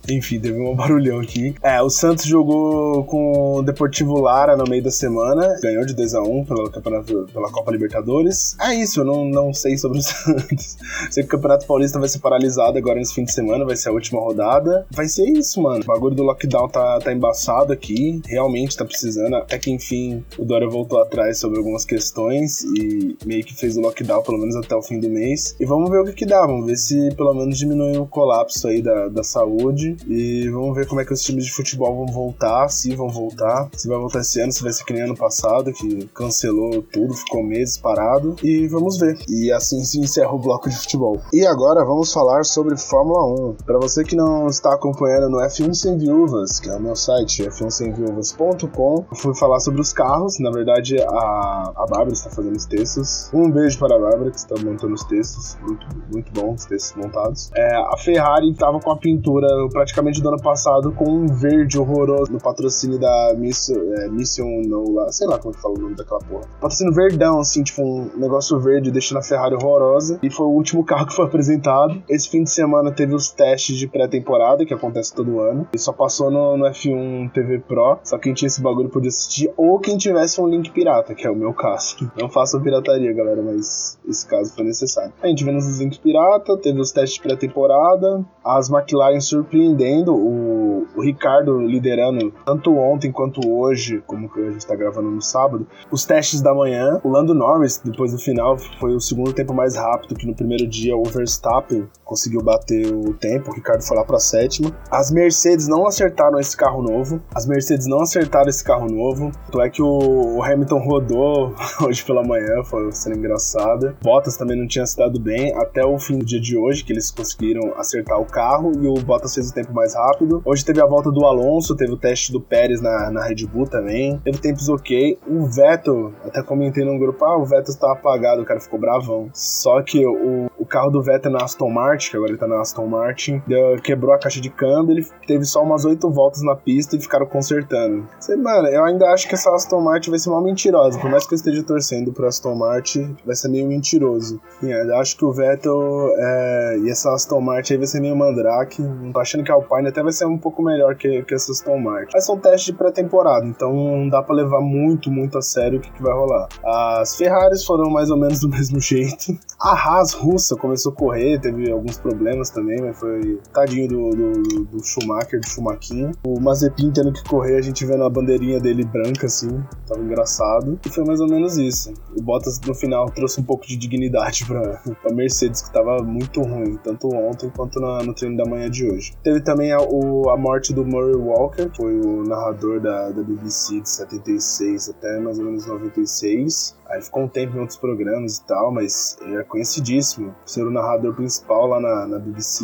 Enfim, 0.09 0.39
teve 0.39 0.59
um 0.59 0.75
barulhão 0.75 1.19
aqui. 1.19 1.55
É, 1.61 1.81
o 1.81 1.89
Santos 1.89 2.25
jogou 2.25 3.03
com 3.05 3.59
o 3.59 3.63
Deportivo 3.63 4.19
Lara 4.19 4.55
no 4.57 4.65
meio 4.65 4.83
da 4.83 4.91
semana. 4.91 5.57
Ganhou 5.61 5.85
de 5.85 5.93
2 5.93 6.15
a 6.15 6.21
1 6.21 6.45
pela, 6.45 7.03
pela 7.31 7.51
Copa 7.51 7.71
Libertadores. 7.71 8.55
É 8.59 8.73
isso, 8.73 9.01
eu 9.01 9.05
não, 9.05 9.25
não 9.25 9.53
sei 9.53 9.77
sobre 9.77 9.99
o 9.99 10.01
Santos. 10.03 10.77
sei 11.11 11.23
que 11.23 11.27
o 11.27 11.31
Campeonato 11.31 11.65
Paulista 11.65 11.99
vai 11.99 12.09
ser 12.09 12.19
paralisado 12.19 12.77
agora 12.77 12.99
nesse 12.99 13.13
fim 13.13 13.23
de 13.23 13.31
semana, 13.31 13.65
vai 13.65 13.75
ser 13.75 13.89
a 13.89 13.91
última 13.91 14.19
rodada. 14.19 14.85
Vai 14.91 15.07
ser 15.07 15.25
isso, 15.29 15.61
mano. 15.61 15.81
O 15.83 15.85
bagulho 15.87 16.15
do 16.15 16.23
lockdown 16.23 16.67
tá, 16.69 16.99
tá 16.99 17.13
embaçado 17.13 17.71
aqui. 17.71 18.21
Realmente 18.25 18.75
tá 18.75 18.85
precisando. 18.85 19.35
Até 19.35 19.57
que 19.57 19.71
enfim 19.71 20.23
o 20.37 20.45
Dória 20.45 20.67
voltou 20.67 21.01
atrás 21.01 21.37
sobre 21.37 21.57
algumas 21.57 21.85
questões 21.85 22.63
e 22.63 23.17
meio 23.25 23.43
que 23.43 23.55
fez 23.55 23.74
o 23.77 23.81
lockdown 23.81 24.21
pelo 24.23 24.37
menos 24.37 24.55
até 24.55 24.75
o 24.75 24.81
fim 24.81 24.99
do 24.99 25.09
mês. 25.09 25.55
E 25.59 25.65
vamos 25.65 25.89
ver 25.89 26.01
o 26.01 26.05
que, 26.05 26.13
que 26.13 26.25
dá. 26.25 26.45
Vamos 26.45 26.65
ver 26.65 26.77
se 26.77 27.13
pelo 27.15 27.33
menos 27.33 27.57
diminui 27.57 27.97
o 27.97 28.05
colapso 28.05 28.67
aí 28.67 28.81
da, 28.81 29.07
da 29.07 29.23
saúde. 29.23 29.97
E 30.07 30.49
vamos 30.49 30.75
ver 30.75 30.87
como 30.87 31.01
é 31.01 31.05
que 31.05 31.13
os 31.13 31.21
times 31.21 31.45
de 31.45 31.51
futebol 31.51 31.95
vão 31.95 32.07
voltar, 32.07 32.69
se 32.69 32.95
vão 32.95 33.09
voltar. 33.09 33.69
Se 33.75 33.87
vai 33.87 33.97
voltar 33.97 34.19
esse 34.19 34.39
ano, 34.41 34.51
se 34.51 34.63
vai 34.63 34.71
ser 34.71 34.83
que 34.83 34.93
nem 34.93 35.03
ano 35.03 35.15
passado, 35.15 35.71
que 35.73 36.07
cancelou 36.13 36.81
tudo, 36.81 37.13
ficou 37.13 37.43
meses 37.43 37.77
parado. 37.77 38.35
E 38.43 38.67
vamos 38.67 38.97
ver. 38.97 39.17
E 39.27 39.51
assim 39.51 39.83
se 39.83 39.99
encerra 39.99 40.33
o 40.33 40.39
bloco 40.39 40.69
de 40.69 40.77
futebol. 40.77 41.19
E 41.33 41.45
agora 41.45 41.83
vamos 41.83 42.11
falar 42.11 42.43
sobre 42.43 42.77
Fórmula 42.77 43.51
1. 43.51 43.55
Para 43.65 43.79
você 43.79 44.03
que 44.03 44.15
não 44.15 44.47
está 44.47 44.73
acompanhando 44.73 45.29
no 45.29 45.37
F1 45.37 45.73
Sem 45.73 45.97
Viúvas, 45.97 46.59
que 46.59 46.69
é 46.69 46.75
o 46.75 46.81
meu 46.81 46.95
site, 46.95 47.43
f1semviúvas.com, 47.43 49.05
fui 49.15 49.35
falar 49.35 49.59
sobre 49.59 49.81
os 49.81 49.91
carros. 49.91 50.39
Na 50.39 50.51
verdade, 50.51 51.01
a, 51.01 51.73
a 51.75 51.85
Bárbara 51.89 52.13
está 52.13 52.29
fazendo 52.29 52.55
os 52.55 52.65
textos. 52.65 53.29
Um 53.33 53.49
beijo 53.49 53.64
para 53.73 53.95
a 53.95 53.99
Bárbara, 53.99 54.29
que 54.29 54.37
está 54.37 54.55
montando 54.63 54.93
os 54.93 55.03
textos. 55.05 55.57
Muito, 55.61 55.87
muito 56.11 56.31
bom 56.33 56.53
os 56.53 56.65
textos 56.65 56.95
montados. 57.01 57.51
É, 57.55 57.75
a 57.75 57.97
Ferrari 57.97 58.51
estava 58.51 58.79
com 58.79 58.91
a 58.91 58.97
pintura 58.97 59.47
praticamente 59.71 60.21
do 60.21 60.27
ano 60.27 60.41
passado 60.41 60.91
com 60.91 61.09
um 61.09 61.27
verde 61.27 61.79
horroroso 61.79 62.31
no 62.31 62.39
patrocínio 62.39 62.99
da 62.99 63.33
Miss, 63.37 63.69
é, 63.69 64.09
Mission 64.09 64.61
No 64.67 64.93
lá, 64.93 65.11
sei 65.11 65.27
lá 65.27 65.37
como 65.39 65.53
que 65.53 65.61
fala 65.61 65.75
o 65.75 65.81
nome 65.81 65.95
daquela 65.95 66.19
porra. 66.19 66.43
Patrocínio 66.59 66.93
verdão, 66.93 67.39
assim, 67.39 67.63
tipo 67.63 67.81
um 67.81 68.09
negócio 68.17 68.59
verde 68.59 68.91
deixando 68.91 69.19
a 69.19 69.21
Ferrari 69.21 69.55
horrorosa. 69.55 70.19
E 70.21 70.29
foi 70.29 70.45
o 70.45 70.49
último 70.49 70.83
carro 70.85 71.07
que 71.07 71.15
foi 71.15 71.25
apresentado. 71.25 72.03
Esse 72.09 72.29
fim 72.29 72.43
de 72.43 72.49
semana 72.49 72.91
teve 72.91 73.13
os 73.13 73.29
testes 73.29 73.77
de 73.77 73.87
pré-temporada, 73.87 74.65
que 74.65 74.73
acontece 74.73 75.13
todo 75.13 75.39
ano. 75.39 75.67
E 75.73 75.79
só 75.79 75.93
passou 75.93 76.29
no, 76.29 76.57
no 76.57 76.65
F1 76.65 77.31
TV 77.31 77.59
Pro. 77.59 77.99
Só 78.03 78.17
quem 78.17 78.33
tinha 78.33 78.47
esse 78.47 78.61
bagulho 78.61 78.89
podia 78.89 79.09
assistir. 79.09 79.51
Ou 79.55 79.79
quem 79.79 79.97
tivesse 79.97 80.41
um 80.41 80.47
link 80.47 80.71
pirata, 80.71 81.13
que 81.13 81.25
é 81.25 81.29
o 81.29 81.35
meu 81.35 81.53
caso. 81.53 82.11
Não 82.19 82.29
façam 82.29 82.61
pirataria, 82.61 83.13
galera, 83.13 83.41
mas 83.41 83.54
esse 83.55 84.25
caso 84.27 84.53
foi 84.53 84.63
necessário. 84.63 85.13
A 85.21 85.27
gente 85.27 85.43
vendo 85.43 85.57
os 85.57 85.79
links 85.79 85.97
pirata, 85.97 86.57
teve 86.57 86.79
os 86.79 86.91
testes 86.91 87.19
pré-temporada, 87.19 88.25
as 88.43 88.69
McLaren 88.69 89.19
surpreendendo, 89.19 90.13
o, 90.15 90.87
o 90.95 91.01
Ricardo 91.01 91.59
liderando 91.59 92.31
tanto 92.45 92.75
ontem 92.75 93.11
quanto 93.11 93.49
hoje, 93.49 94.03
como 94.05 94.29
que 94.31 94.39
a 94.39 94.51
gente 94.51 94.65
tá 94.65 94.75
gravando 94.75 95.09
no 95.09 95.21
sábado, 95.21 95.67
os 95.91 96.05
testes 96.05 96.41
da 96.41 96.53
manhã, 96.53 96.99
o 97.03 97.09
Lando 97.09 97.33
Norris, 97.33 97.81
depois 97.83 98.11
do 98.11 98.17
final, 98.17 98.57
foi 98.79 98.95
o 98.95 98.99
segundo 98.99 99.33
tempo 99.33 99.53
mais 99.53 99.75
rápido, 99.75 100.15
que 100.15 100.27
no 100.27 100.35
primeiro 100.35 100.67
dia 100.67 100.95
o 100.95 101.03
Verstappen 101.03 101.87
conseguiu 102.03 102.41
bater 102.41 102.93
o 102.93 103.13
tempo, 103.13 103.51
o 103.51 103.53
Ricardo 103.53 103.81
foi 103.81 103.97
lá 103.97 104.03
pra 104.03 104.19
sétima. 104.19 104.71
As 104.91 105.11
Mercedes 105.11 105.67
não 105.67 105.87
acertaram 105.87 106.39
esse 106.39 106.55
carro 106.55 106.81
novo, 106.81 107.21
as 107.33 107.45
Mercedes 107.45 107.87
não 107.87 108.01
acertaram 108.01 108.49
esse 108.49 108.63
carro 108.63 108.87
novo, 108.87 109.31
tanto 109.45 109.61
é 109.61 109.69
que 109.69 109.81
o, 109.81 110.37
o 110.37 110.43
Hamilton 110.43 110.79
rodou 110.79 111.53
hoje 111.81 112.03
pela 112.03 112.23
manhã, 112.23 112.63
foi 112.63 112.91
sendo 112.91 113.15
engraçada. 113.45 113.95
Bottas 114.01 114.37
também 114.37 114.57
não 114.57 114.67
tinha 114.67 114.85
se 114.85 114.97
dado 114.97 115.19
bem 115.19 115.53
até 115.55 115.85
o 115.85 115.97
fim 115.99 116.17
do 116.17 116.25
dia 116.25 116.39
de 116.39 116.57
hoje, 116.57 116.83
que 116.83 116.91
eles 116.91 117.11
conseguiram 117.11 117.73
acertar 117.77 118.19
o 118.19 118.25
carro 118.25 118.71
e 118.81 118.87
o 118.87 118.95
Bottas 118.95 119.35
fez 119.35 119.49
o 119.49 119.53
tempo 119.53 119.73
mais 119.73 119.93
rápido. 119.93 120.41
Hoje 120.43 120.65
teve 120.65 120.81
a 120.81 120.85
volta 120.85 121.11
do 121.11 121.25
Alonso, 121.25 121.75
teve 121.75 121.91
o 121.91 121.97
teste 121.97 122.31
do 122.31 122.41
Pérez 122.41 122.81
na, 122.81 123.11
na 123.11 123.23
Red 123.23 123.45
Bull 123.45 123.67
também, 123.67 124.19
teve 124.23 124.39
tempos 124.39 124.67
ok. 124.69 125.19
O 125.27 125.45
Vettel, 125.45 126.13
até 126.23 126.41
comentei 126.41 126.83
no 126.83 126.97
grupo, 126.97 127.23
ah, 127.25 127.37
o 127.37 127.45
Vettel 127.45 127.73
estava 127.73 127.93
apagado, 127.93 128.41
o 128.41 128.45
cara 128.45 128.59
ficou 128.59 128.79
bravão. 128.79 129.29
Só 129.33 129.81
que 129.81 130.05
o, 130.05 130.47
o 130.57 130.65
carro 130.65 130.89
do 130.89 131.01
Vettel 131.01 131.31
na 131.31 131.43
Aston 131.43 131.69
Martin, 131.69 132.11
que 132.11 132.17
agora 132.17 132.31
ele 132.31 132.39
tá 132.39 132.47
na 132.47 132.61
Aston 132.61 132.87
Martin, 132.87 133.41
deu, 133.47 133.75
quebrou 133.81 134.13
a 134.13 134.19
caixa 134.19 134.41
de 134.41 134.49
câmbio, 134.49 134.93
ele 134.93 135.07
teve 135.27 135.45
só 135.45 135.61
umas 135.61 135.85
oito 135.85 136.09
voltas 136.09 136.41
na 136.41 136.55
pista 136.55 136.95
e 136.95 137.01
ficaram 137.01 137.25
consertando. 137.25 138.07
Mano, 138.37 138.67
eu 138.67 138.83
ainda 138.83 139.07
acho 139.07 139.27
que 139.27 139.35
essa 139.35 139.53
Aston 139.53 139.81
Martin 139.81 140.09
vai 140.09 140.19
ser 140.19 140.29
mal 140.29 140.41
mentirosa, 140.41 140.99
por 140.99 141.09
mais 141.09 141.27
que 141.27 141.33
eu 141.33 141.37
esteja 141.37 141.63
torcendo 141.63 142.11
pro 142.11 142.27
Aston 142.27 142.55
Martin, 142.55 143.15
vai 143.25 143.34
ser 143.35 143.49
meio 143.49 143.67
mentiroso. 143.67 144.39
Eu 144.61 144.97
acho 144.97 145.17
que 145.17 145.25
o 145.25 145.31
Vettel 145.31 146.13
é, 146.17 146.79
e 146.83 146.89
essa 146.89 147.13
Aston 147.13 147.41
Martin 147.41 147.73
aí 147.73 147.77
vai 147.79 147.87
ser 147.87 147.99
meio 147.99 148.15
mandrake. 148.15 148.81
Não 148.81 149.11
tô 149.11 149.19
achando 149.19 149.43
que 149.43 149.51
a 149.51 149.55
Alpine 149.55 149.87
até 149.87 150.01
vai 150.01 150.11
ser 150.11 150.25
um 150.25 150.37
pouco 150.37 150.61
melhor 150.61 150.95
que, 150.95 151.23
que 151.23 151.33
essa 151.33 151.51
Aston 151.51 151.77
Martin. 151.79 152.11
Mas 152.13 152.25
são 152.25 152.37
testes 152.37 152.65
de 152.65 152.73
pré-temporada, 152.73 153.45
então 153.45 153.73
não 153.73 154.09
dá 154.09 154.21
para 154.21 154.35
levar 154.35 154.61
muito, 154.61 155.11
muito 155.11 155.37
a 155.37 155.41
sério 155.41 155.79
o 155.79 155.81
que, 155.81 155.91
que 155.91 156.01
vai 156.01 156.13
rolar. 156.13 156.47
As 156.63 157.15
Ferraris 157.15 157.63
foram 157.63 157.89
mais 157.89 158.09
ou 158.09 158.17
menos 158.17 158.39
do 158.39 158.49
mesmo 158.55 158.79
jeito. 158.79 159.37
A 159.59 159.73
Haas 159.73 160.13
russa 160.13 160.55
começou 160.55 160.91
a 160.91 160.95
correr, 160.95 161.39
teve 161.39 161.71
alguns 161.71 161.97
problemas 161.97 162.49
também, 162.49 162.81
mas 162.81 162.99
foi 162.99 163.39
tadinho 163.53 163.87
do, 163.87 164.09
do, 164.09 164.63
do 164.65 164.83
Schumacher, 164.83 165.39
do 165.39 165.47
Schumaquinho. 165.47 166.11
O 166.25 166.39
Mazepin 166.39 166.91
tendo 166.91 167.11
que 167.11 167.23
correr, 167.23 167.57
a 167.57 167.61
gente 167.61 167.85
vendo 167.85 168.03
a 168.03 168.09
bandeirinha 168.09 168.59
dele 168.59 168.83
branca 168.83 169.25
assim, 169.25 169.63
tava 169.87 170.01
engraçado. 170.01 170.79
E 170.85 170.89
foi 170.89 171.03
mais 171.03 171.19
ou 171.19 171.27
menos 171.27 171.57
isso. 171.57 171.93
O 172.15 172.21
Bottas 172.21 172.59
no 172.61 172.73
final 172.73 173.09
trouxe 173.09 173.24
um 173.39 173.43
pouco 173.43 173.67
de 173.67 173.75
dignidade 173.75 174.45
pra, 174.45 174.81
pra 175.01 175.13
Mercedes, 175.13 175.61
que 175.61 175.71
tava 175.71 176.01
muito 176.03 176.41
ruim, 176.41 176.77
tanto 176.83 177.07
ontem 177.13 177.49
quanto 177.49 177.79
na, 177.79 178.03
no 178.03 178.13
treino 178.13 178.37
da 178.37 178.45
manhã 178.45 178.69
de 178.69 178.89
hoje. 178.89 179.13
Teve 179.23 179.41
também 179.41 179.71
a, 179.71 179.79
o, 179.79 180.29
a 180.29 180.37
morte 180.37 180.73
do 180.73 180.85
Murray 180.85 181.15
Walker, 181.15 181.69
que 181.69 181.77
foi 181.77 181.99
o 181.99 182.23
narrador 182.23 182.79
da, 182.79 183.09
da 183.09 183.23
BBC 183.23 183.81
de 183.81 183.89
76 183.89 184.89
até 184.89 185.19
mais 185.19 185.39
ou 185.39 185.45
menos 185.45 185.65
96. 185.65 186.77
Aí 186.87 187.01
ficou 187.01 187.23
um 187.23 187.27
tempo 187.27 187.57
em 187.57 187.59
outros 187.59 187.77
programas 187.77 188.37
e 188.37 188.45
tal, 188.45 188.71
mas 188.71 189.17
era 189.21 189.43
conhecidíssimo 189.43 190.31
por 190.31 190.49
ser 190.49 190.63
o 190.63 190.71
narrador 190.71 191.15
principal 191.15 191.65
lá 191.67 191.79
na, 191.79 192.05
na 192.05 192.19
BBC 192.19 192.63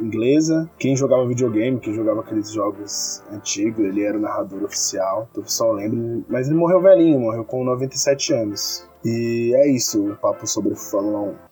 inglesa. 0.00 0.68
Quem 0.78 0.96
jogava 0.96 1.26
videogame, 1.26 1.78
quem 1.78 1.94
jogava 1.94 2.20
aqueles 2.20 2.50
jogos 2.50 3.22
antigos, 3.30 3.84
ele 3.84 4.02
era 4.02 4.16
o 4.16 4.20
narrador 4.20 4.64
oficial. 4.64 5.28
Então 5.30 5.42
o 5.42 5.44
pessoal 5.44 5.72
lembra. 5.72 6.24
Mas 6.28 6.48
ele 6.48 6.56
morreu 6.56 6.80
velhinho, 6.80 7.20
morreu 7.20 7.44
com 7.44 7.62
97 7.62 8.32
anos. 8.32 8.87
E 9.04 9.54
é 9.54 9.68
isso 9.68 10.12
o 10.12 10.16
papo 10.16 10.46
sobre 10.46 10.74
Fórmula 10.74 11.20
1. 11.20 11.47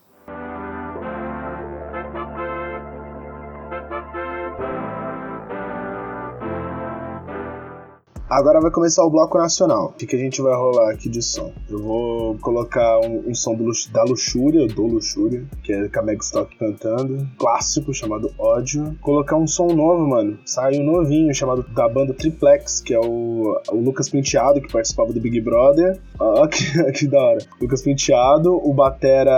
Agora 8.37 8.61
vai 8.61 8.71
começar 8.71 9.03
o 9.03 9.09
bloco 9.09 9.39
nacional. 9.39 9.87
O 9.87 9.93
que, 9.93 10.07
que 10.07 10.15
a 10.15 10.19
gente 10.19 10.43
vai 10.43 10.55
rolar 10.55 10.91
aqui 10.91 11.09
de 11.09 11.23
som? 11.23 11.55
Eu 11.71 11.79
vou 11.79 12.37
colocar 12.37 13.01
um, 13.01 13.31
um 13.31 13.35
som 13.35 13.55
do, 13.55 13.65
da 13.91 14.03
Luxúria, 14.03 14.67
do 14.67 14.87
Luxúria, 14.87 15.43
que 15.63 15.73
é 15.73 15.89
com 15.89 16.01
a 16.01 16.03
Meg 16.03 16.23
Stock 16.23 16.55
cantando, 16.59 17.27
clássico 17.39 17.95
chamado 17.95 18.31
Ódio. 18.39 18.95
Colocar 19.01 19.37
um 19.37 19.47
som 19.47 19.69
novo, 19.69 20.07
mano. 20.07 20.39
Saiu 20.45 20.83
novinho 20.83 21.35
chamado 21.35 21.65
da 21.75 21.89
banda 21.89 22.13
Triplex, 22.13 22.83
que 22.83 22.93
é 22.93 23.01
o, 23.01 23.59
o 23.71 23.77
Lucas 23.77 24.11
Penteado, 24.11 24.61
que 24.61 24.71
participava 24.71 25.15
do 25.15 25.21
Big 25.21 25.41
Brother. 25.41 25.99
Ó, 26.21 26.45
que, 26.47 26.93
que 26.93 27.07
da 27.07 27.19
hora. 27.19 27.39
Lucas 27.59 27.81
Penteado, 27.81 28.55
o 28.55 28.75
Batera 28.75 29.31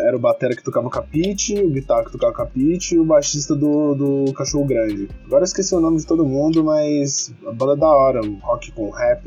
era 0.00 0.16
o 0.16 0.18
Batera 0.18 0.56
que 0.56 0.64
tocava 0.64 0.86
o 0.86 0.90
capite, 0.90 1.62
o 1.62 1.68
guitarra 1.68 2.06
que 2.06 2.12
tocava 2.12 2.32
o 2.32 2.36
capite 2.36 2.94
e 2.94 2.98
o 2.98 3.04
baixista 3.04 3.54
do, 3.54 3.94
do 3.94 4.32
Cachorro 4.32 4.64
Grande. 4.64 5.10
Agora 5.26 5.42
eu 5.42 5.44
esqueci 5.44 5.74
o 5.74 5.80
nome 5.80 5.98
de 5.98 6.06
todo 6.06 6.24
mundo, 6.24 6.64
mas 6.64 7.30
a 7.46 7.52
banda 7.52 7.74
é 7.74 7.76
da 7.76 7.88
hora, 7.88 8.20
rock 8.46 8.70
com 8.72 8.90
rap, 8.90 9.26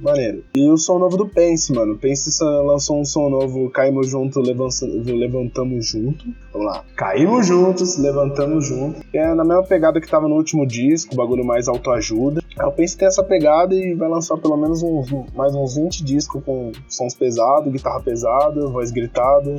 maneiro. 0.00 0.44
E 0.56 0.68
o 0.68 0.76
som 0.76 0.98
novo 0.98 1.16
do 1.16 1.26
Pense, 1.26 1.72
mano. 1.72 1.96
Pense 1.96 2.30
lançou 2.42 3.00
um 3.00 3.04
som 3.04 3.28
novo, 3.28 3.70
Caímos 3.70 4.08
Junto, 4.08 4.40
Levantamos 4.40 5.86
Junto. 5.86 6.24
Vamos 6.52 6.66
lá. 6.66 6.84
Caímos 6.96 7.46
Juntos, 7.46 7.98
Levantamos 7.98 8.66
Junto. 8.66 9.00
É 9.12 9.34
na 9.34 9.44
mesma 9.44 9.62
pegada 9.62 10.00
que 10.00 10.08
tava 10.08 10.28
no 10.28 10.36
último 10.36 10.66
disco, 10.66 11.14
o 11.14 11.16
bagulho 11.16 11.44
mais 11.44 11.68
autoajuda. 11.68 12.42
O 12.56 12.70
Pense 12.70 12.96
tem 12.96 13.08
essa 13.08 13.22
pegada 13.22 13.74
e 13.74 13.94
vai 13.94 14.08
lançar 14.08 14.36
pelo 14.36 14.56
menos 14.56 14.82
uns, 14.82 15.10
mais 15.34 15.54
uns 15.54 15.74
20 15.76 16.04
discos 16.04 16.42
com 16.44 16.70
sons 16.88 17.14
pesados, 17.14 17.72
guitarra 17.72 18.00
pesada, 18.00 18.66
voz 18.68 18.90
gritada. 18.90 19.56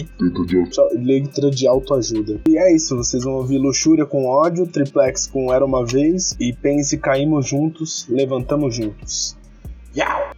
Letra 0.96 1.52
de 1.52 1.68
autoajuda. 1.68 2.40
E 2.48 2.58
é 2.58 2.74
isso, 2.74 2.96
vocês 2.96 3.24
vão 3.24 3.34
ouvir 3.34 3.58
Luxúria 3.58 4.06
com 4.06 4.26
ódio, 4.26 4.66
Triplex 4.68 5.28
com 5.28 5.54
Era 5.54 5.66
Uma 5.66 5.86
Vez 5.86 6.36
e 6.40 6.54
Pense 6.54 6.98
Caímos 6.98 7.48
Juntos, 7.48 8.08
Levantamos 8.10 8.76
Juntos. 8.76 9.36
Yow! 9.96 10.35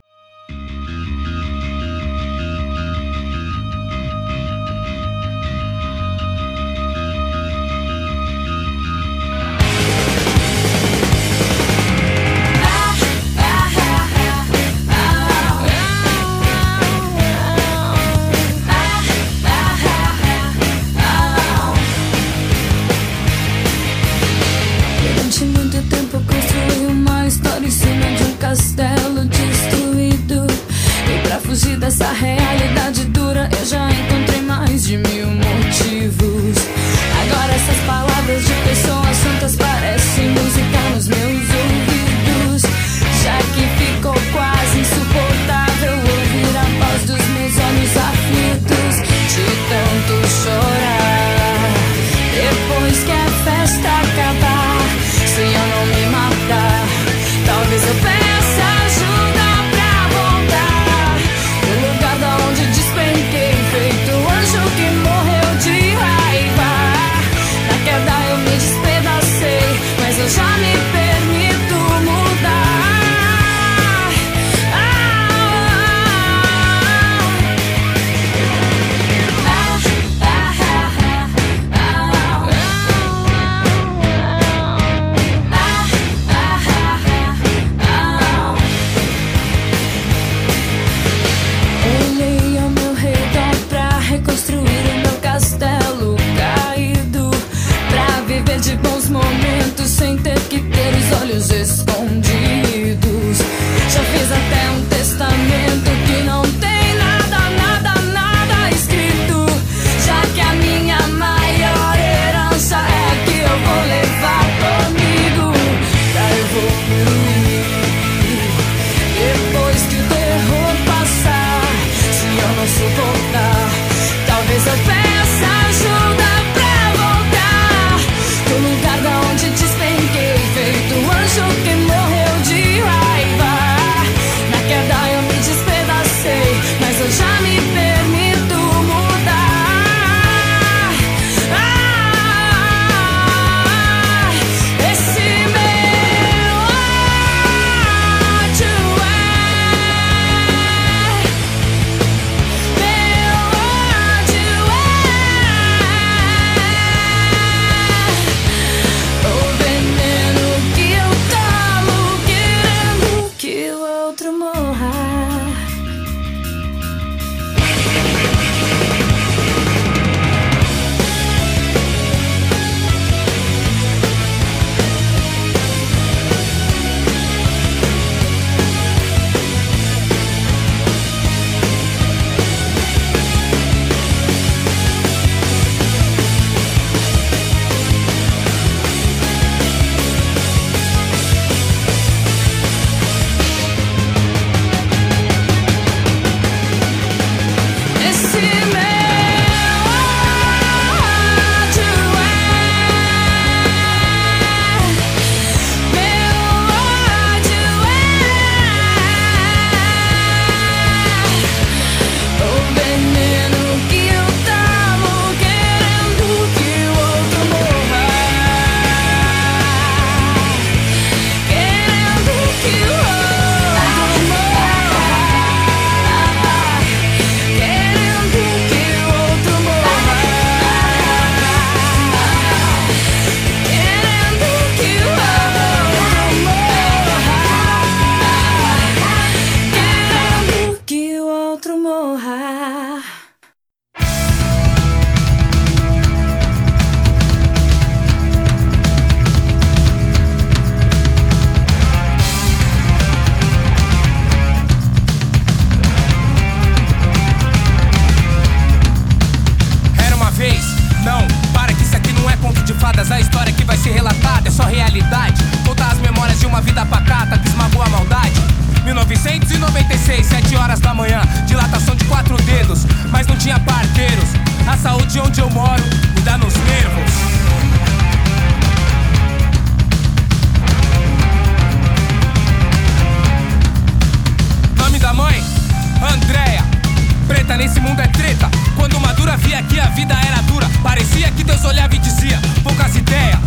que 291.38 291.44
Deus 291.44 291.64
olhava 291.64 291.96
e 291.96 292.00
dizia, 292.00 292.40
poucas 292.64 292.96
ideias. 292.96 293.38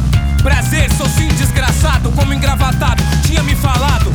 Prazer, 0.42 0.88
sou 0.92 1.08
sim 1.08 1.26
desgraçado, 1.28 2.10
como 2.12 2.32
engravatado, 2.32 3.02
tinha 3.26 3.42
me 3.42 3.56
falado. 3.56 4.14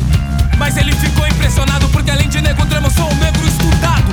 Mas 0.56 0.78
ele 0.78 0.92
ficou 0.92 1.26
impressionado 1.28 1.86
porque 1.90 2.10
além 2.10 2.28
de 2.28 2.40
negro 2.40 2.64
trama, 2.66 2.88
sou 2.88 3.04
um 3.04 3.14
negro 3.16 3.46
estudado. 3.46 4.10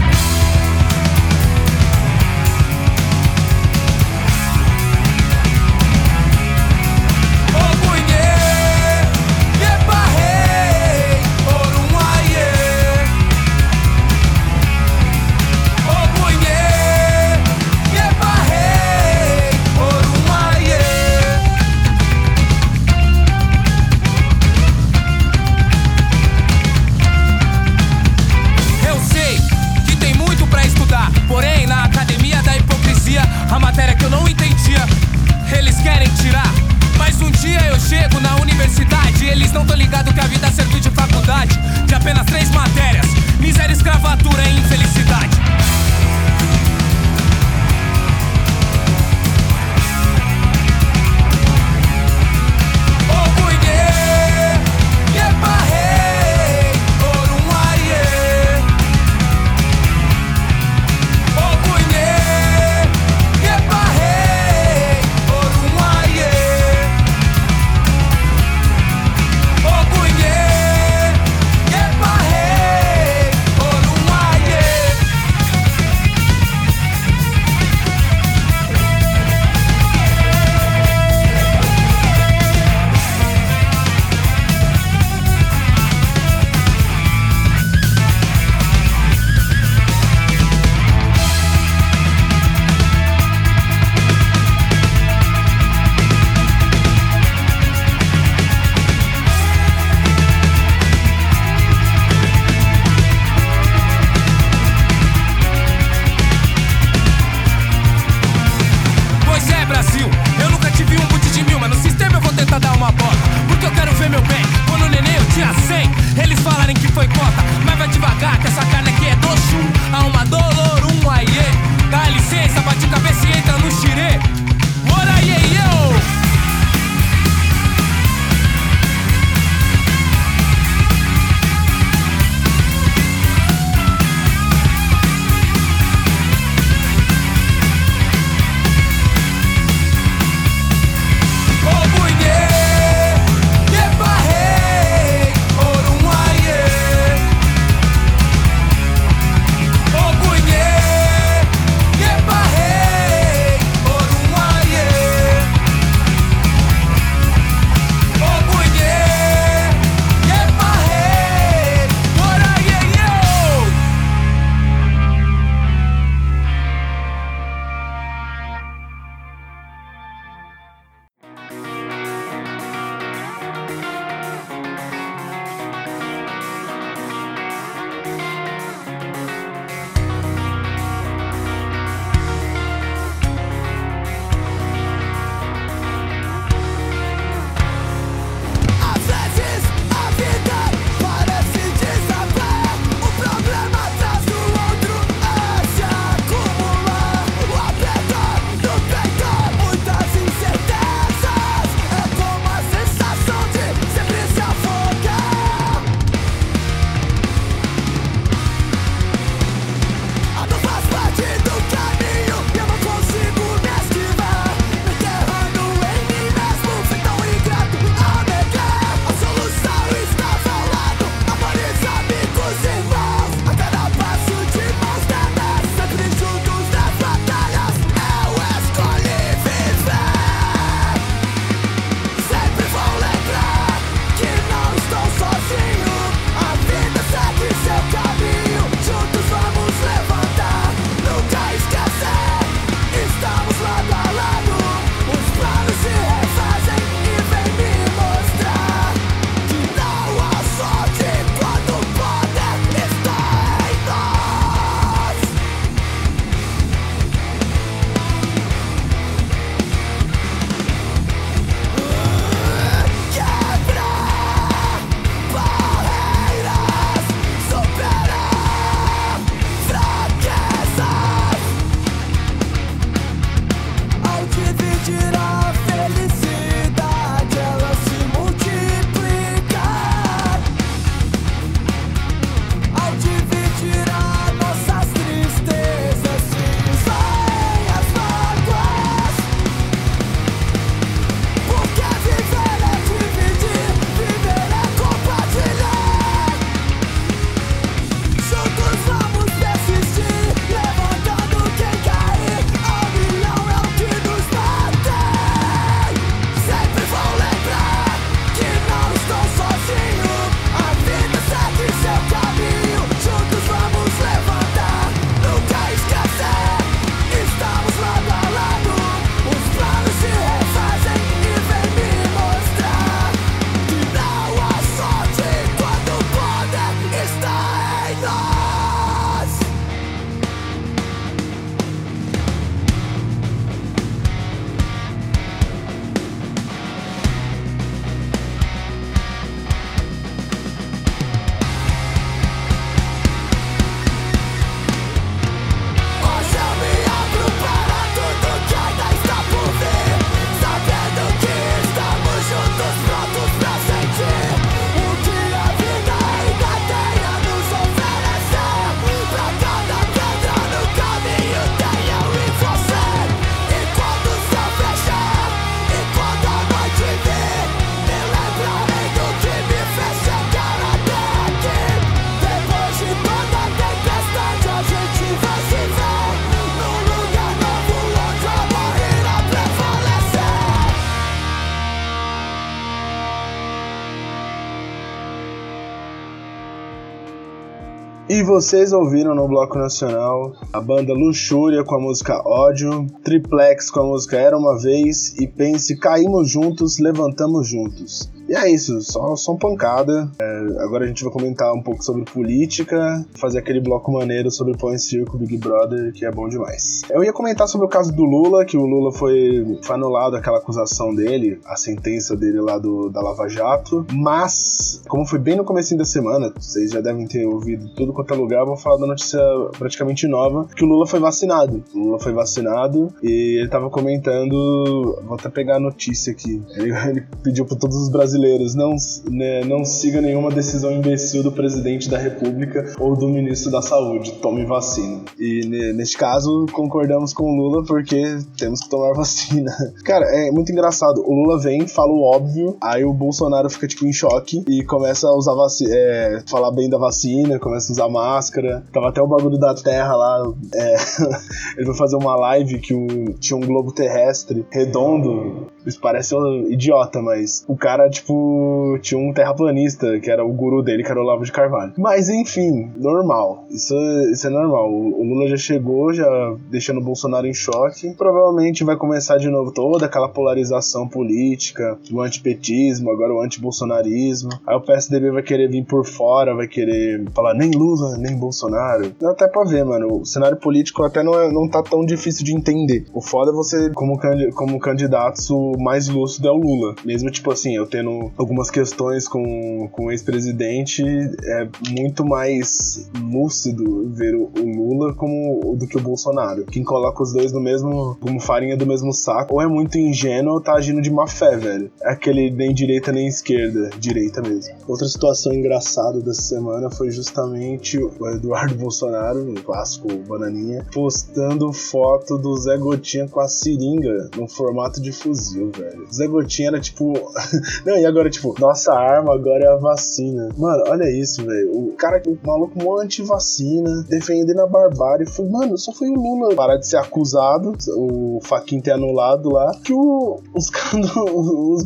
E 388.23 388.25
vocês 388.25 388.71
ouviram 388.71 389.13
no 389.13 389.27
Bloco 389.27 389.57
Nacional 389.57 390.33
a 390.53 390.61
banda 390.61 390.93
Luxúria 390.93 391.61
com 391.61 391.75
a 391.75 391.79
música 391.81 392.25
Ódio, 392.25 392.87
Triplex 393.03 393.69
com 393.69 393.81
a 393.81 393.83
música 393.83 394.15
Era 394.15 394.37
Uma 394.37 394.57
Vez 394.57 395.13
e 395.19 395.27
Pense 395.27 395.77
Caímos 395.77 396.29
Juntos, 396.29 396.79
Levantamos 396.79 397.49
Juntos. 397.49 398.12
E 398.33 398.35
é 398.35 398.49
isso, 398.49 398.81
só, 398.81 399.15
só 399.15 399.35
pancada. 399.35 400.09
É, 400.19 400.63
agora 400.63 400.85
a 400.85 400.87
gente 400.87 401.03
vai 401.03 401.13
comentar 401.13 401.53
um 401.53 401.61
pouco 401.61 401.83
sobre 401.83 402.03
política, 402.03 403.05
fazer 403.13 403.37
aquele 403.37 403.61
bloco 403.61 403.91
maneiro 403.91 404.31
sobre 404.31 404.57
Põe 404.57 404.75
Circo, 404.79 405.19
Big 405.19 405.37
Brother, 405.37 405.93
que 405.93 406.03
é 406.03 406.09
bom 406.09 406.27
demais. 406.27 406.81
Eu 406.89 407.03
ia 407.03 407.13
comentar 407.13 407.47
sobre 407.47 407.67
o 407.67 407.69
caso 407.69 407.93
do 407.93 408.03
Lula, 408.03 408.43
que 408.43 408.57
o 408.57 408.65
Lula 408.65 408.91
foi, 408.91 409.59
foi 409.61 409.75
anulado 409.75 410.15
aquela 410.15 410.39
acusação 410.39 410.95
dele, 410.95 411.39
a 411.45 411.55
sentença 411.55 412.17
dele 412.17 412.41
lá 412.41 412.57
do, 412.57 412.89
da 412.89 413.03
Lava 413.03 413.27
Jato, 413.29 413.85
mas, 413.93 414.81
como 414.87 415.05
foi 415.05 415.19
bem 415.19 415.35
no 415.35 415.43
começo 415.43 415.77
da 415.77 415.85
semana, 415.85 416.33
vocês 416.35 416.71
já 416.71 416.81
devem 416.81 417.05
ter 417.05 417.27
ouvido 417.27 417.69
tudo 417.75 417.93
quanto 417.93 418.15
é 418.15 418.17
lugar, 418.17 418.39
eu 418.39 418.47
vou 418.47 418.57
falar 418.57 418.77
da 418.77 418.87
notícia 418.87 419.19
praticamente 419.59 420.07
nova, 420.07 420.47
que 420.55 420.63
o 420.63 420.67
Lula 420.67 420.87
foi 420.87 420.99
vacinado. 420.99 421.63
O 421.71 421.77
Lula 421.77 421.99
foi 421.99 422.13
vacinado 422.13 422.91
e 423.03 423.37
ele 423.41 423.47
tava 423.47 423.69
comentando, 423.69 424.99
vou 425.05 425.13
até 425.13 425.29
pegar 425.29 425.57
a 425.57 425.59
notícia 425.59 426.11
aqui, 426.11 426.41
ele, 426.55 426.71
ele 426.89 427.05
pediu 427.23 427.45
para 427.45 427.57
todos 427.57 427.77
os 427.77 427.91
brasileiros 427.91 428.22
brasileiros, 428.23 428.55
não, 428.55 428.75
né, 429.11 429.43
não 429.43 429.65
siga 429.65 430.01
nenhuma 430.01 430.31
decisão 430.31 430.71
imbecil 430.71 431.21
do 431.21 431.31
presidente 431.31 431.89
da 431.89 431.97
República 431.97 432.73
ou 432.79 432.95
do 432.95 433.07
ministro 433.09 433.51
da 433.51 433.61
Saúde. 433.61 434.13
Tome 434.13 434.45
vacina. 434.45 435.01
E 435.19 435.45
neste 435.73 435.97
caso, 435.97 436.45
concordamos 436.53 437.13
com 437.13 437.23
o 437.23 437.35
Lula 437.35 437.65
porque 437.65 438.17
temos 438.37 438.61
que 438.61 438.69
tomar 438.69 438.93
vacina. 438.95 439.51
Cara, 439.83 440.05
é 440.05 440.31
muito 440.31 440.51
engraçado. 440.51 441.03
O 441.05 441.13
Lula 441.13 441.39
vem, 441.39 441.67
fala 441.67 441.91
o 441.91 442.01
óbvio, 442.01 442.55
aí 442.61 442.85
o 442.85 442.93
Bolsonaro 442.93 443.49
fica 443.49 443.67
tipo 443.67 443.85
em 443.85 443.93
choque 443.93 444.43
e 444.47 444.63
começa 444.63 445.07
a 445.07 445.15
usar 445.15 445.33
vacina, 445.33 445.71
é, 445.73 446.23
falar 446.27 446.51
bem 446.51 446.69
da 446.69 446.77
vacina, 446.77 447.39
começa 447.39 447.71
a 447.71 447.73
usar 447.73 447.89
máscara. 447.89 448.63
Tava 448.71 448.89
até 448.89 449.01
o 449.01 449.07
bagulho 449.07 449.37
da 449.37 449.53
Terra 449.53 449.95
lá. 449.95 450.33
É, 450.55 450.75
ele 451.57 451.67
vai 451.67 451.75
fazer 451.75 451.97
uma 451.97 452.15
live 452.15 452.59
que 452.59 452.73
o, 452.73 453.13
tinha 453.19 453.37
um 453.37 453.45
globo 453.45 453.73
terrestre 453.73 454.45
redondo. 454.51 455.47
Isso 455.65 455.79
parece 455.79 456.15
um 456.15 456.47
idiota, 456.49 457.01
mas 457.01 457.43
o 457.47 457.55
cara, 457.55 457.89
tipo, 457.89 458.77
tinha 458.81 458.99
um 458.99 459.13
terraplanista, 459.13 459.99
que 459.99 460.09
era 460.09 460.25
o 460.25 460.33
guru 460.33 460.61
dele, 460.61 460.83
que 460.83 460.91
era 460.91 460.99
o 460.99 461.03
Olavo 461.03 461.23
de 461.23 461.31
Carvalho. 461.31 461.73
Mas 461.77 462.09
enfim, 462.09 462.71
normal. 462.77 463.45
Isso, 463.49 463.75
isso 464.11 464.27
é 464.27 464.29
normal. 464.29 464.71
O, 464.71 465.03
Lula 465.03 465.27
já 465.27 465.37
chegou, 465.37 465.93
já 465.93 466.35
deixando 466.49 466.79
o 466.79 466.83
Bolsonaro 466.83 467.27
em 467.27 467.33
choque. 467.33 467.93
Provavelmente 467.97 468.63
vai 468.63 468.75
começar 468.75 469.17
de 469.17 469.29
novo 469.29 469.51
toda 469.51 469.85
aquela 469.85 470.09
polarização 470.09 470.87
política, 470.87 471.77
o 471.91 472.01
antipetismo, 472.01 472.91
agora 472.91 473.13
o 473.13 473.21
antibolsonarismo. 473.21 474.29
Aí 474.45 474.55
o 474.55 474.61
PSDB 474.61 475.11
vai 475.11 475.23
querer 475.23 475.49
vir 475.49 475.65
por 475.65 475.85
fora, 475.85 476.35
vai 476.35 476.47
querer 476.47 477.03
falar 477.13 477.33
nem 477.33 477.51
Lula, 477.51 477.97
nem 477.97 478.17
Bolsonaro. 478.17 478.91
Dá 478.99 479.11
até 479.11 479.27
pra 479.27 479.43
ver, 479.43 479.63
mano. 479.63 480.01
O 480.01 480.05
cenário 480.05 480.37
político 480.37 480.83
até 480.83 481.03
não, 481.03 481.19
é, 481.19 481.31
não 481.31 481.47
tá 481.47 481.61
tão 481.61 481.85
difícil 481.85 482.25
de 482.25 482.35
entender. 482.35 482.85
O 482.93 483.01
foda 483.01 483.31
é 483.31 483.33
você, 483.33 483.69
como, 483.71 483.99
como 484.33 484.59
candidato, 484.59 485.21
mais 485.61 485.87
lúcido 485.87 486.27
é 486.27 486.31
o 486.31 486.37
Lula. 486.37 486.75
Mesmo, 486.85 487.09
tipo 487.11 487.31
assim, 487.31 487.55
eu 487.55 487.65
tendo 487.65 488.11
algumas 488.17 488.49
questões 488.49 489.07
com, 489.07 489.67
com 489.71 489.85
o 489.85 489.91
ex-presidente, 489.91 490.83
é 490.83 491.47
muito 491.69 492.05
mais 492.05 492.89
lúcido 492.99 493.89
ver 493.89 494.15
o, 494.15 494.31
o 494.37 494.43
Lula 494.43 494.93
como 494.93 495.55
do 495.55 495.67
que 495.67 495.77
o 495.77 495.81
Bolsonaro. 495.81 496.45
Quem 496.45 496.63
coloca 496.63 497.03
os 497.03 497.13
dois 497.13 497.31
no 497.31 497.41
mesmo, 497.41 497.97
como 497.99 498.19
farinha 498.19 498.57
do 498.57 498.65
mesmo 498.65 498.93
saco, 498.93 499.35
ou 499.35 499.41
é 499.41 499.47
muito 499.47 499.77
ingênuo 499.77 500.33
ou 500.35 500.41
tá 500.41 500.53
agindo 500.53 500.81
de 500.81 500.91
má 500.91 501.07
fé, 501.07 501.35
velho. 501.35 501.71
É 501.81 501.91
aquele 501.91 502.31
nem 502.31 502.53
direita 502.53 502.91
nem 502.91 503.07
esquerda, 503.07 503.69
direita 503.79 504.21
mesmo. 504.21 504.55
Outra 504.67 504.87
situação 504.87 505.33
engraçada 505.33 505.99
dessa 505.99 506.21
semana 506.21 506.69
foi 506.69 506.91
justamente 506.91 507.77
o 507.77 508.07
Eduardo 508.07 508.55
Bolsonaro, 508.55 509.31
o 509.31 509.41
clássico 509.41 509.87
Bananinha, 510.07 510.65
postando 510.73 511.51
foto 511.51 512.17
do 512.17 512.35
Zé 512.37 512.57
Gotinha 512.57 513.07
com 513.07 513.19
a 513.19 513.27
seringa 513.27 514.09
no 514.17 514.27
formato 514.27 514.81
de 514.81 514.91
fuzil, 514.91 515.42
velho. 515.51 515.87
Zé 515.91 516.07
Gotinha 516.07 516.49
era 516.49 516.59
tipo. 516.59 516.93
Não, 517.65 517.77
e 517.77 517.85
agora, 517.85 518.09
tipo, 518.09 518.35
nossa 518.39 518.73
arma 518.73 519.13
agora 519.13 519.45
é 519.45 519.47
a 519.47 519.55
vacina. 519.55 520.29
Mano, 520.37 520.63
olha 520.67 520.89
isso, 520.89 521.25
velho. 521.25 521.51
O 521.51 521.73
cara, 521.73 522.01
o 522.05 522.17
maluco 522.25 522.61
mó 522.61 522.79
anti-vacina, 522.79 523.83
defendendo 523.89 524.41
a 524.41 524.47
barbárie. 524.47 525.05
Foi, 525.05 525.27
mano, 525.27 525.57
só 525.57 525.71
foi 525.71 525.89
o 525.89 525.93
Lula 525.93 526.35
parar 526.35 526.57
de 526.57 526.67
ser 526.67 526.77
acusado, 526.77 527.53
o 527.75 528.19
Faquin 528.23 528.59
ter 528.59 528.71
anulado 528.71 529.29
lá, 529.29 529.51
que 529.63 529.73
o, 529.73 530.19
os 530.33 530.49
caras, 530.51 530.91
os 530.95 531.63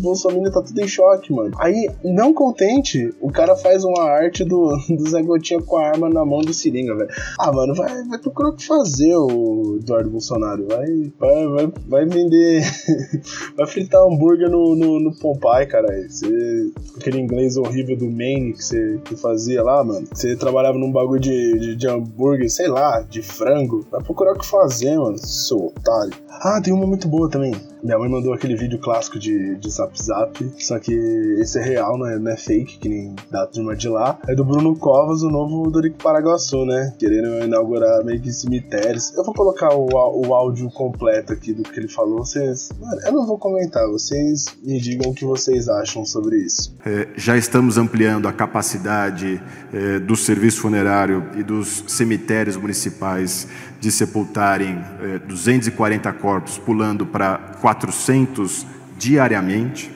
tá 0.52 0.62
tudo 0.62 0.82
em 0.82 0.88
choque, 0.88 1.34
mano. 1.34 1.52
Aí, 1.60 1.90
não 2.04 2.34
contente, 2.34 3.14
o 3.22 3.32
cara 3.32 3.56
faz 3.56 3.84
uma 3.84 4.04
arte 4.04 4.44
do, 4.44 4.78
do 4.90 5.10
Zé 5.10 5.22
Gotinha 5.22 5.62
com 5.62 5.78
a 5.78 5.88
arma 5.88 6.10
na 6.10 6.26
mão 6.26 6.40
de 6.40 6.54
seringa, 6.54 6.96
velho. 6.96 7.10
Ah, 7.40 7.52
mano, 7.52 7.74
vai, 7.76 8.04
vai 8.04 8.20
procurar 8.20 8.50
o 8.50 8.56
que 8.56 8.66
fazer, 8.66 9.16
o 9.16 9.78
Eduardo 9.82 10.10
Bolsonaro. 10.10 10.68
Vai, 10.68 11.12
vai, 11.20 11.48
vai, 11.48 11.74
vai 11.88 12.06
vender. 12.06 12.64
vai 13.56 13.67
fritar 13.68 14.02
hambúrguer 14.02 14.50
no, 14.50 14.76
no, 14.76 15.00
no 15.00 15.16
Pompai, 15.16 15.66
cara. 15.66 15.88
Você, 16.08 16.72
aquele 16.96 17.20
inglês 17.20 17.58
horrível 17.58 17.96
do 17.96 18.10
Maine 18.10 18.54
que 18.54 18.64
você 18.64 19.00
que 19.04 19.16
fazia 19.16 19.64
lá, 19.64 19.84
mano. 19.84 20.08
Você 20.12 20.36
trabalhava 20.36 20.78
num 20.78 20.92
bagulho 20.92 21.20
de, 21.20 21.60
de, 21.60 21.76
de, 21.76 21.88
hambúrguer, 21.88 22.50
sei 22.50 22.68
lá, 22.68 23.02
de 23.02 23.22
frango. 23.22 23.86
Vai 23.92 24.02
procurar 24.02 24.34
o 24.34 24.40
que 24.40 24.46
fazer, 24.46 24.98
mano, 24.98 25.18
seu 25.18 25.68
otário. 25.68 26.14
Ah, 26.30 26.62
tem 26.62 26.74
uma 26.74 26.88
muito 26.88 27.08
boa 27.08 27.30
também. 27.30 27.54
Minha 27.88 28.00
mãe 28.00 28.10
mandou 28.10 28.34
aquele 28.34 28.54
vídeo 28.54 28.78
clássico 28.80 29.18
de, 29.18 29.56
de 29.56 29.72
Zap 29.72 29.98
Zap, 29.98 30.46
só 30.60 30.78
que 30.78 30.92
esse 31.40 31.58
é 31.58 31.64
real, 31.64 31.98
não 31.98 32.06
é, 32.06 32.20
não 32.20 32.30
é 32.30 32.36
fake, 32.36 32.80
que 32.80 32.90
nem 32.90 33.16
da 33.32 33.48
turma 33.48 33.78
de 33.78 33.88
lá. 33.88 34.20
É 34.28 34.36
do 34.36 34.44
Bruno 34.44 34.76
Covas, 34.76 35.24
o 35.24 35.30
novo 35.30 35.72
Dorico 35.72 36.04
Paraguaçu, 36.04 36.66
né? 36.66 36.94
Querendo 37.00 37.46
inaugurar 37.46 38.04
meio 38.04 38.20
que 38.20 38.30
cemitérios. 38.34 39.14
Eu 39.16 39.24
vou 39.24 39.34
colocar 39.34 39.74
o, 39.74 39.88
o 39.88 40.34
áudio 40.34 40.70
completo 40.70 41.32
aqui 41.32 41.54
do 41.54 41.64
que 41.64 41.80
ele 41.80 41.88
falou. 41.88 42.26
Vocês. 42.26 42.72
Mano, 42.78 43.02
eu 43.06 43.14
não 43.14 43.26
vou 43.26 43.38
comentar, 43.38 43.88
vocês 43.88 44.48
me 44.62 44.82
digam 44.82 45.12
o 45.12 45.16
que 45.16 45.24
vocês 45.24 45.70
acham 45.70 46.04
sobre 46.04 46.40
isso. 46.40 46.76
É, 46.86 47.08
já 47.16 47.38
estamos 47.38 47.78
ampliando 47.78 48.28
a 48.28 48.34
capacidade 48.34 49.42
é, 49.74 49.98
do 49.98 50.18
serviço 50.18 50.60
funerário 50.60 51.26
e 51.38 51.42
dos 51.42 51.86
cemitérios 51.88 52.58
municipais 52.58 53.48
de 53.80 53.92
sepultarem 53.92 54.84
é, 55.02 55.20
240 55.20 56.12
corpos, 56.14 56.58
pulando 56.58 57.06
para 57.06 57.38
400 57.62 58.66
diariamente. 58.98 59.92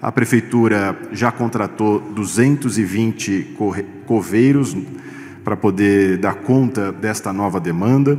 A 0.00 0.12
prefeitura 0.12 0.96
já 1.12 1.32
contratou 1.32 2.00
220 2.00 3.56
coveiros 4.06 4.76
para 5.42 5.56
poder 5.56 6.18
dar 6.18 6.34
conta 6.34 6.92
desta 6.92 7.32
nova 7.32 7.60
demanda. 7.60 8.18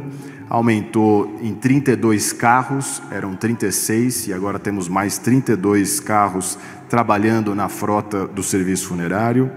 Aumentou 0.49 1.37
em 1.41 1.53
32 1.53 2.31
carros, 2.31 3.01
eram 3.11 3.35
36 3.35 4.27
e 4.27 4.33
agora 4.33 4.57
temos 4.57 4.87
mais 4.87 5.17
32 5.17 5.99
carros 5.99 6.57
trabalhando 6.89 7.53
na 7.53 7.67
frota 7.67 8.25
do 8.25 8.41
serviço 8.41 8.87
funerário. 8.87 9.51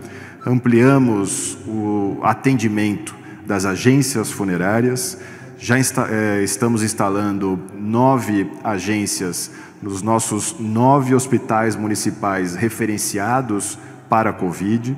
Ampliamos 0.45 1.59
o 1.67 2.19
atendimento 2.23 3.15
das 3.47 3.65
agências 3.65 4.31
funerárias. 4.33 5.17
Já 5.63 5.79
está, 5.79 6.09
é, 6.11 6.43
estamos 6.43 6.83
instalando 6.83 7.61
nove 7.79 8.51
agências 8.65 9.51
nos 9.83 10.01
nossos 10.01 10.57
nove 10.59 11.15
hospitais 11.15 11.77
municipais 11.77 12.55
referenciados 12.55 13.79
para 14.09 14.31
a 14.31 14.33
Covid. 14.33 14.97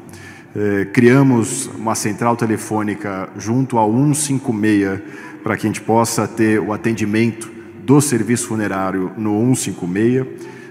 É, 0.55 0.85
criamos 0.85 1.67
uma 1.77 1.97
central 1.97 2.37
telefônica 2.37 3.29
junto 3.37 3.77
ao 3.77 3.91
156 3.93 5.01
para 5.43 5.57
que 5.57 5.67
a 5.67 5.69
gente 5.69 5.81
possa 5.81 6.29
ter 6.29 6.61
o 6.61 6.73
atendimento 6.73 7.51
do 7.85 8.01
serviço 8.01 8.47
funerário 8.47 9.11
no 9.17 9.33
156. 9.57 10.27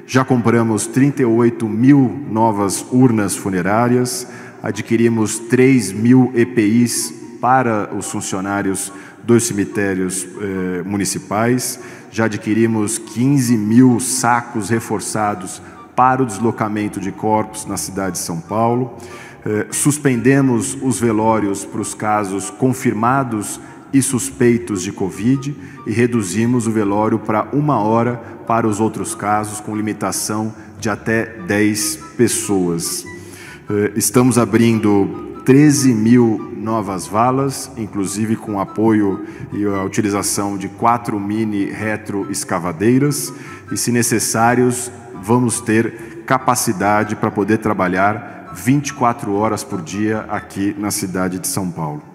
Já 0.07 0.23
compramos 0.23 0.87
38 0.87 1.67
mil 1.67 2.17
novas 2.31 2.85
urnas 2.93 3.35
funerárias, 3.35 4.25
adquirimos 4.63 5.37
3 5.37 5.91
mil 5.91 6.31
EPIs 6.33 7.19
para 7.41 7.93
os 7.93 8.09
funcionários 8.09 8.93
dos 9.23 9.43
cemitérios 9.43 10.25
eh, 10.25 10.83
municipais, 10.83 11.79
já 12.11 12.25
adquirimos 12.25 12.97
15 12.97 13.57
mil 13.57 13.99
sacos 13.99 14.69
reforçados 14.69 15.61
para 15.95 16.23
o 16.23 16.25
deslocamento 16.25 16.99
de 16.99 17.11
corpos 17.11 17.65
na 17.65 17.77
cidade 17.77 18.13
de 18.13 18.19
São 18.19 18.39
Paulo, 18.39 18.97
eh, 19.45 19.67
suspendemos 19.71 20.77
os 20.81 20.99
velórios 20.99 21.65
para 21.65 21.81
os 21.81 21.93
casos 21.93 22.49
confirmados 22.49 23.59
e 23.93 24.01
suspeitos 24.01 24.81
de 24.83 24.91
Covid 24.91 25.55
e 25.85 25.91
reduzimos 25.91 26.67
o 26.67 26.71
velório 26.71 27.19
para 27.19 27.47
uma 27.51 27.79
hora 27.79 28.21
para 28.47 28.67
os 28.67 28.79
outros 28.79 29.15
casos, 29.15 29.59
com 29.59 29.75
limitação 29.75 30.53
de 30.79 30.89
até 30.89 31.25
10 31.25 31.97
pessoas. 32.17 33.05
Eh, 33.69 33.93
estamos 33.95 34.37
abrindo 34.37 35.41
13 35.45 35.93
mil 35.93 36.50
novas 36.61 37.07
valas, 37.07 37.71
inclusive 37.75 38.35
com 38.35 38.59
apoio 38.59 39.25
e 39.51 39.65
a 39.65 39.83
utilização 39.83 40.57
de 40.57 40.69
quatro 40.69 41.19
mini 41.19 41.65
retroescavadeiras, 41.65 43.33
e 43.71 43.77
se 43.77 43.91
necessários, 43.91 44.91
vamos 45.21 45.59
ter 45.59 46.23
capacidade 46.25 47.15
para 47.15 47.31
poder 47.31 47.57
trabalhar 47.57 48.51
24 48.53 49.33
horas 49.33 49.63
por 49.63 49.81
dia 49.81 50.25
aqui 50.29 50.75
na 50.77 50.91
cidade 50.91 51.39
de 51.39 51.47
São 51.47 51.69
Paulo. 51.69 52.10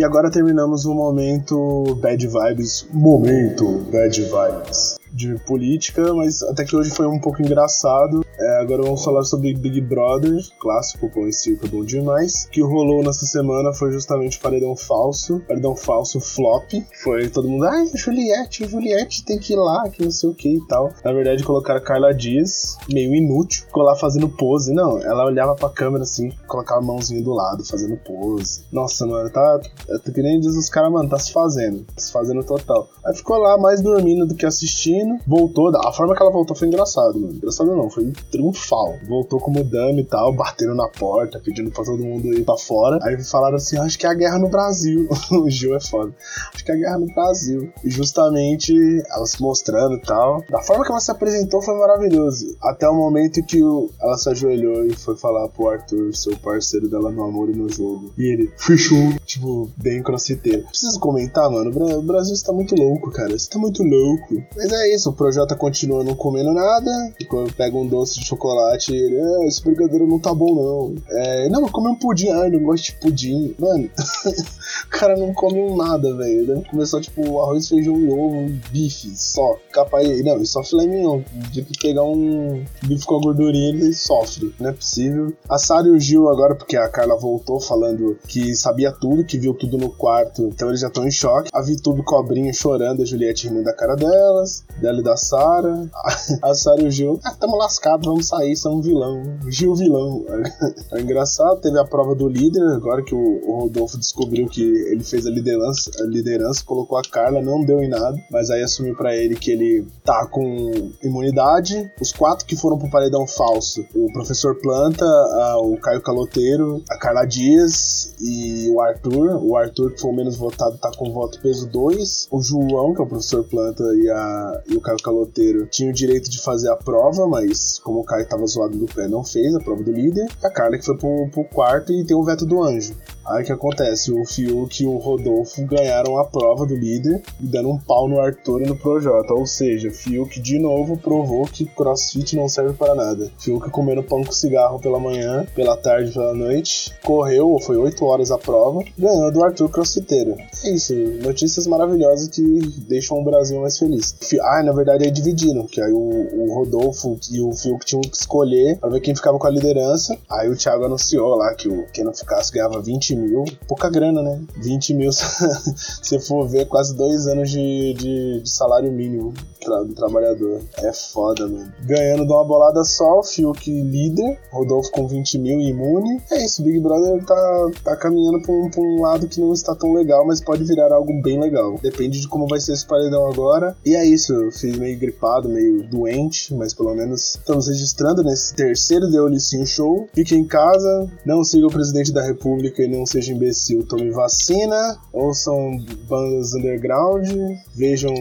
E 0.00 0.02
agora 0.02 0.30
terminamos 0.30 0.86
o 0.86 0.94
momento 0.94 1.94
Bad 2.00 2.26
Vibes. 2.26 2.86
Momento 2.90 3.84
Bad 3.92 4.18
Vibes 4.18 4.89
de 5.20 5.38
política, 5.44 6.14
mas 6.14 6.42
até 6.42 6.64
que 6.64 6.74
hoje 6.74 6.90
foi 6.90 7.06
um 7.06 7.18
pouco 7.18 7.42
engraçado. 7.42 8.24
É, 8.38 8.60
agora 8.60 8.82
vamos 8.82 9.04
falar 9.04 9.22
sobre 9.24 9.52
Big 9.52 9.80
Brother, 9.82 10.40
clássico, 10.58 11.10
com 11.10 11.26
esse 11.28 11.42
circo 11.42 11.68
bom 11.68 11.84
demais. 11.84 12.46
que 12.50 12.62
rolou 12.62 13.02
nessa 13.02 13.26
semana 13.26 13.72
foi 13.72 13.92
justamente 13.92 14.38
o 14.38 14.40
paredão 14.40 14.74
falso, 14.74 15.40
paredão 15.46 15.76
falso 15.76 16.20
flop. 16.20 16.72
Foi 17.02 17.28
todo 17.28 17.48
mundo, 17.48 17.64
ai, 17.64 17.90
Juliette, 17.94 18.66
Juliette 18.66 19.24
tem 19.24 19.38
que 19.38 19.52
ir 19.52 19.56
lá, 19.56 19.88
que 19.90 20.02
não 20.02 20.10
sei 20.10 20.30
o 20.30 20.34
que 20.34 20.56
e 20.56 20.66
tal. 20.66 20.90
Na 21.04 21.12
verdade, 21.12 21.44
colocaram 21.44 21.82
Carla 21.82 22.14
Dias, 22.14 22.76
meio 22.90 23.14
inútil, 23.14 23.64
ficou 23.64 23.82
lá 23.82 23.94
fazendo 23.96 24.28
pose. 24.28 24.72
Não, 24.72 24.98
ela 25.02 25.26
olhava 25.26 25.54
pra 25.54 25.68
câmera 25.68 26.04
assim, 26.04 26.30
colocava 26.46 26.80
a 26.80 26.84
mãozinha 26.84 27.22
do 27.22 27.32
lado, 27.32 27.64
fazendo 27.64 27.96
pose. 27.96 28.64
Nossa, 28.72 29.06
mano, 29.06 29.28
tá. 29.30 29.58
tá 29.58 30.12
que 30.12 30.22
nem 30.22 30.40
diz 30.40 30.56
os 30.56 30.70
caras, 30.70 30.90
mano, 30.90 31.08
tá 31.08 31.18
se 31.18 31.32
fazendo. 31.32 31.84
Tá 31.84 32.00
se 32.00 32.12
fazendo 32.12 32.42
total. 32.44 32.88
Aí 33.04 33.14
ficou 33.14 33.36
lá 33.38 33.58
mais 33.58 33.82
dormindo 33.82 34.26
do 34.26 34.34
que 34.34 34.46
assistindo 34.46 35.09
voltou, 35.26 35.70
a 35.76 35.92
forma 35.92 36.14
que 36.14 36.22
ela 36.22 36.30
voltou 36.30 36.56
foi 36.56 36.68
engraçado, 36.68 37.18
mano. 37.18 37.34
Engraçado 37.34 37.74
não, 37.74 37.90
foi 37.90 38.12
triunfal. 38.30 38.94
Voltou 39.08 39.38
como 39.38 39.62
dama 39.64 40.00
e 40.00 40.04
tal, 40.04 40.32
batendo 40.32 40.74
na 40.74 40.88
porta, 40.88 41.40
pedindo 41.40 41.70
pra 41.70 41.84
todo 41.84 42.02
mundo 42.02 42.26
ir 42.32 42.44
pra 42.44 42.56
fora. 42.56 42.98
Aí 43.02 43.22
falaram 43.24 43.56
assim: 43.56 43.78
acho 43.78 43.98
que 43.98 44.06
é 44.06 44.10
a 44.10 44.14
guerra 44.14 44.38
no 44.38 44.48
Brasil. 44.48 45.08
o 45.32 45.48
Gil 45.48 45.74
é 45.74 45.80
foda. 45.80 46.14
Acho 46.54 46.64
que 46.64 46.72
é 46.72 46.74
a 46.74 46.78
guerra 46.78 46.98
no 46.98 47.06
Brasil. 47.06 47.72
E 47.84 47.90
justamente 47.90 48.74
ela 49.10 49.26
se 49.26 49.40
mostrando 49.40 49.94
e 49.94 50.00
tal. 50.00 50.42
Da 50.48 50.62
forma 50.62 50.84
que 50.84 50.90
ela 50.90 51.00
se 51.00 51.10
apresentou 51.10 51.62
foi 51.62 51.76
maravilhoso. 51.78 52.56
Até 52.62 52.88
o 52.88 52.94
momento 52.94 53.42
que 53.42 53.62
o, 53.62 53.90
ela 54.00 54.16
se 54.16 54.28
ajoelhou 54.28 54.86
e 54.86 54.94
foi 54.94 55.16
falar 55.16 55.48
pro 55.48 55.68
Arthur, 55.68 56.14
seu 56.14 56.36
parceiro 56.38 56.88
dela 56.88 57.10
no 57.10 57.24
amor 57.24 57.50
e 57.50 57.56
no 57.56 57.68
jogo. 57.68 58.12
E 58.18 58.32
ele 58.32 58.52
fechou, 58.56 59.14
tipo, 59.24 59.70
bem 59.76 60.02
crossfiteiro. 60.02 60.64
Preciso 60.66 60.98
comentar, 60.98 61.50
mano. 61.50 61.70
O 61.98 62.02
Brasil 62.02 62.34
está 62.34 62.52
muito 62.52 62.74
louco, 62.74 63.10
cara. 63.10 63.38
Você 63.38 63.48
tá 63.48 63.58
muito 63.58 63.82
louco. 63.82 64.42
Mas 64.56 64.72
é 64.72 64.94
isso, 64.94 64.99
o 65.08 65.12
Projota 65.12 65.54
continua 65.54 66.04
não 66.04 66.14
comendo 66.14 66.52
nada. 66.52 66.90
E 67.18 67.24
quando 67.24 67.52
pega 67.54 67.76
um 67.76 67.86
doce 67.86 68.20
de 68.20 68.26
chocolate, 68.26 68.94
ele, 68.94 69.16
é, 69.16 69.46
esse 69.46 69.62
brigadeiro 69.62 70.06
não 70.06 70.18
tá 70.18 70.34
bom, 70.34 70.54
não. 70.54 70.94
É, 71.08 71.48
não, 71.48 71.68
come 71.68 71.88
um 71.88 71.94
pudim. 71.94 72.28
Ai, 72.28 72.50
não 72.50 72.60
gosto 72.60 72.86
de 72.86 72.92
pudim. 72.94 73.54
Mano, 73.58 73.88
o 74.86 74.90
cara 74.90 75.16
não 75.16 75.32
come 75.32 75.74
nada, 75.76 76.14
velho. 76.16 76.46
Deve 76.46 76.64
comer 76.68 76.86
só, 76.86 77.00
tipo, 77.00 77.40
arroz, 77.40 77.68
feijão 77.68 77.98
e 77.98 78.08
ovo, 78.10 78.50
bife, 78.70 79.10
só. 79.16 79.56
Capaz, 79.72 80.24
não, 80.24 80.40
e 80.40 80.46
só 80.46 80.62
filé 80.62 80.86
mignon. 80.86 81.22
De 81.50 81.62
que 81.62 81.78
pegar 81.78 82.04
um 82.04 82.64
bife 82.82 83.06
com 83.06 83.16
a 83.16 83.20
gordurinha, 83.20 83.68
ele 83.68 83.92
sofre. 83.94 84.54
Não 84.58 84.70
é 84.70 84.72
possível. 84.72 85.32
A 85.48 85.58
Sara 85.58 85.88
e 85.88 85.90
o 85.90 86.00
Gil 86.00 86.28
agora, 86.28 86.54
porque 86.54 86.76
a 86.76 86.88
Carla 86.88 87.16
voltou 87.16 87.60
falando 87.60 88.18
que 88.26 88.54
sabia 88.54 88.92
tudo, 88.92 89.24
que 89.24 89.38
viu 89.38 89.54
tudo 89.54 89.78
no 89.78 89.90
quarto, 89.90 90.42
então 90.42 90.68
eles 90.68 90.80
já 90.80 90.88
estão 90.88 91.06
em 91.06 91.10
choque. 91.10 91.50
A 91.52 91.62
Vitube 91.62 92.02
Cobrinha 92.02 92.52
chorando, 92.52 93.02
a 93.02 93.04
Juliette 93.04 93.48
rindo 93.48 93.62
da 93.62 93.72
cara 93.72 93.94
delas 93.94 94.64
dela 94.80 95.00
e 95.00 95.02
da 95.02 95.16
Sara. 95.16 95.88
A 96.42 96.54
Sara 96.54 96.82
e 96.82 96.86
o 96.86 96.90
Gil, 96.90 97.20
ah, 97.24 97.34
tamo 97.38 97.56
lascados, 97.56 98.06
vamos 98.06 98.28
sair, 98.28 98.56
somos 98.56 98.86
vilão. 98.86 99.22
Gil 99.48 99.74
vilão. 99.74 100.24
É 100.92 101.00
engraçado, 101.00 101.60
teve 101.60 101.78
a 101.78 101.84
prova 101.84 102.14
do 102.14 102.28
líder, 102.28 102.62
agora 102.72 103.02
que 103.02 103.14
o, 103.14 103.40
o 103.46 103.60
Rodolfo 103.60 103.96
descobriu 103.96 104.48
que 104.48 104.62
ele 104.62 105.04
fez 105.04 105.26
a 105.26 105.30
liderança, 105.30 105.90
a 106.00 106.04
liderança, 106.04 106.64
colocou 106.64 106.98
a 106.98 107.02
Carla, 107.02 107.40
não 107.40 107.64
deu 107.64 107.80
em 107.80 107.88
nada, 107.88 108.16
mas 108.30 108.50
aí 108.50 108.62
assumiu 108.62 108.96
para 108.96 109.14
ele 109.14 109.36
que 109.36 109.50
ele 109.50 109.86
tá 110.04 110.26
com 110.26 110.90
imunidade. 111.02 111.90
Os 112.00 112.12
quatro 112.12 112.46
que 112.46 112.56
foram 112.56 112.78
pro 112.78 112.90
paredão 112.90 113.26
falso, 113.26 113.84
o 113.94 114.12
professor 114.12 114.56
Planta, 114.60 115.04
a, 115.04 115.58
o 115.60 115.76
Caio 115.76 116.00
Caloteiro, 116.00 116.82
a 116.90 116.96
Carla 116.96 117.24
Dias 117.24 118.14
e 118.20 118.68
o 118.70 118.80
Arthur. 118.80 119.40
O 119.42 119.56
Arthur, 119.56 119.92
que 119.92 120.00
foi 120.00 120.10
o 120.10 120.14
menos 120.14 120.36
votado, 120.36 120.78
tá 120.78 120.90
com 120.96 121.12
voto 121.12 121.40
peso 121.40 121.68
2. 121.68 122.28
O 122.30 122.42
João, 122.42 122.94
que 122.94 123.00
é 123.00 123.04
o 123.04 123.08
professor 123.08 123.44
Planta, 123.44 123.82
e 123.94 124.08
a, 124.08 124.62
e 124.70 124.76
o 124.76 124.80
Caio 124.80 124.98
Caloteiro 124.98 125.66
tinham 125.66 125.90
o 125.90 125.94
direito 125.94 126.30
de 126.30 126.40
fazer 126.40 126.70
a 126.70 126.76
prova, 126.76 127.26
mas 127.26 127.78
como 127.80 128.00
o 128.00 128.04
Caio 128.04 128.28
tava 128.28 128.46
zoado 128.46 128.78
do 128.78 128.86
pé, 128.86 129.08
não 129.08 129.24
fez 129.24 129.54
a 129.54 129.60
prova 129.60 129.82
do 129.82 129.92
líder. 129.92 130.26
A 130.42 130.50
Carla 130.50 130.78
que 130.78 130.84
foi 130.84 130.96
pro, 130.96 131.28
pro 131.30 131.44
quarto 131.44 131.92
e 131.92 132.04
tem 132.04 132.16
o 132.16 132.24
veto 132.24 132.46
do 132.46 132.62
anjo. 132.62 132.94
Aí 133.26 133.42
o 133.42 133.46
que 133.46 133.52
acontece? 133.52 134.12
O 134.12 134.24
Fiuk 134.24 134.82
e 134.82 134.86
o 134.86 134.96
Rodolfo 134.96 135.64
ganharam 135.64 136.18
a 136.18 136.24
prova 136.24 136.66
do 136.66 136.74
líder, 136.74 137.22
dando 137.38 137.70
um 137.70 137.78
pau 137.78 138.08
no 138.08 138.20
Arthur 138.20 138.62
e 138.62 138.66
no 138.66 138.76
Projota. 138.76 139.34
Ou 139.34 139.46
seja, 139.46 139.90
Fiuk 139.90 140.40
de 140.40 140.58
novo 140.58 140.96
provou 140.96 141.44
que 141.44 141.64
crossfit 141.66 142.36
não 142.36 142.48
serve 142.48 142.74
para 142.74 142.94
nada. 142.94 143.30
Fiuk 143.38 143.70
comendo 143.70 144.02
pão 144.02 144.24
com 144.24 144.32
cigarro 144.32 144.80
pela 144.80 144.98
manhã, 144.98 145.46
pela 145.54 145.76
tarde, 145.76 146.12
pela 146.12 146.34
noite, 146.34 146.92
correu, 147.04 147.58
foi 147.60 147.76
8 147.76 148.04
horas 148.04 148.30
a 148.30 148.38
prova, 148.38 148.82
ganhou 148.98 149.30
do 149.30 149.44
Arthur 149.44 149.68
crossfiteiro. 149.68 150.36
É 150.64 150.70
isso, 150.70 150.94
notícias 151.22 151.66
maravilhosas 151.66 152.28
que 152.28 152.42
deixam 152.88 153.18
o 153.18 153.24
Brasil 153.24 153.60
mais 153.60 153.78
feliz. 153.78 154.16
Ah, 154.42 154.62
na 154.62 154.72
verdade 154.72 155.04
aí 155.04 155.10
dividiram, 155.10 155.66
que 155.66 155.80
aí 155.80 155.92
o, 155.92 155.98
o 155.98 156.54
Rodolfo 156.54 157.18
e 157.30 157.40
o 157.40 157.52
Fiuk 157.52 157.84
tinham 157.84 158.02
que 158.02 158.16
escolher 158.16 158.78
para 158.78 158.90
ver 158.90 159.00
quem 159.00 159.14
ficava 159.14 159.38
com 159.38 159.46
a 159.46 159.50
liderança. 159.50 160.16
Aí 160.28 160.48
o 160.48 160.56
Thiago 160.56 160.84
anunciou 160.84 161.34
lá 161.36 161.54
que 161.54 161.68
o, 161.68 161.86
quem 161.92 162.04
não 162.04 162.14
ficasse 162.14 162.52
ganhava 162.52 162.80
20 162.80 163.09
mil. 163.16 163.44
Pouca 163.66 163.90
grana, 163.90 164.22
né? 164.22 164.40
20 164.56 164.94
mil, 164.94 165.10
se 165.12 166.18
for 166.20 166.48
ver, 166.48 166.66
quase 166.66 166.96
dois 166.96 167.26
anos 167.26 167.50
de, 167.50 167.94
de, 167.94 168.42
de 168.42 168.50
salário 168.50 168.90
mínimo 168.92 169.32
do 169.60 169.94
trabalhador. 169.94 170.60
É 170.78 170.92
foda, 170.92 171.46
mano. 171.46 171.72
Ganhando 171.84 172.26
de 172.26 172.32
uma 172.32 172.44
bolada 172.44 172.82
só, 172.84 173.18
o 173.18 173.22
Fiuk 173.22 173.70
líder, 173.70 174.38
Rodolfo 174.50 174.90
com 174.90 175.06
20 175.06 175.38
mil 175.38 175.60
imune. 175.60 176.20
É 176.30 176.44
isso, 176.44 176.62
Big 176.62 176.80
Brother 176.80 177.24
tá, 177.24 177.70
tá 177.84 177.96
caminhando 177.96 178.40
pra 178.42 178.52
um, 178.52 178.70
pra 178.70 178.80
um 178.80 179.02
lado 179.02 179.28
que 179.28 179.40
não 179.40 179.52
está 179.52 179.74
tão 179.74 179.92
legal, 179.92 180.26
mas 180.26 180.40
pode 180.40 180.64
virar 180.64 180.92
algo 180.92 181.12
bem 181.22 181.40
legal. 181.40 181.78
Depende 181.82 182.20
de 182.20 182.28
como 182.28 182.46
vai 182.46 182.60
ser 182.60 182.72
esse 182.72 182.86
paredão 182.86 183.26
agora. 183.26 183.76
E 183.84 183.94
é 183.94 184.04
isso, 184.04 184.32
eu 184.32 184.50
fiz 184.50 184.76
meio 184.78 184.98
gripado, 184.98 185.48
meio 185.48 185.82
doente, 185.88 186.54
mas 186.54 186.72
pelo 186.72 186.94
menos 186.94 187.36
estamos 187.36 187.68
registrando 187.68 188.22
nesse 188.22 188.54
terceiro 188.54 189.10
The 189.10 189.20
Olicinho 189.20 189.66
Show. 189.66 190.08
Fique 190.14 190.34
em 190.34 190.46
casa, 190.46 191.08
não 191.24 191.44
siga 191.44 191.66
o 191.66 191.70
presidente 191.70 192.12
da 192.12 192.22
república 192.22 192.82
e 192.82 192.88
não 193.00 193.06
seja 193.06 193.32
imbecil, 193.32 193.84
tome 193.86 194.10
vacina, 194.10 194.98
ouçam 195.12 195.78
bandas 196.06 196.52
underground, 196.52 197.26
vejam 197.74 198.12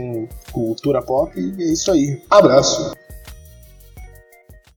cultura 0.54 1.02
pop 1.02 1.38
e 1.38 1.64
é 1.64 1.74
isso 1.74 1.92
aí. 1.92 2.22
Abraço! 2.30 2.94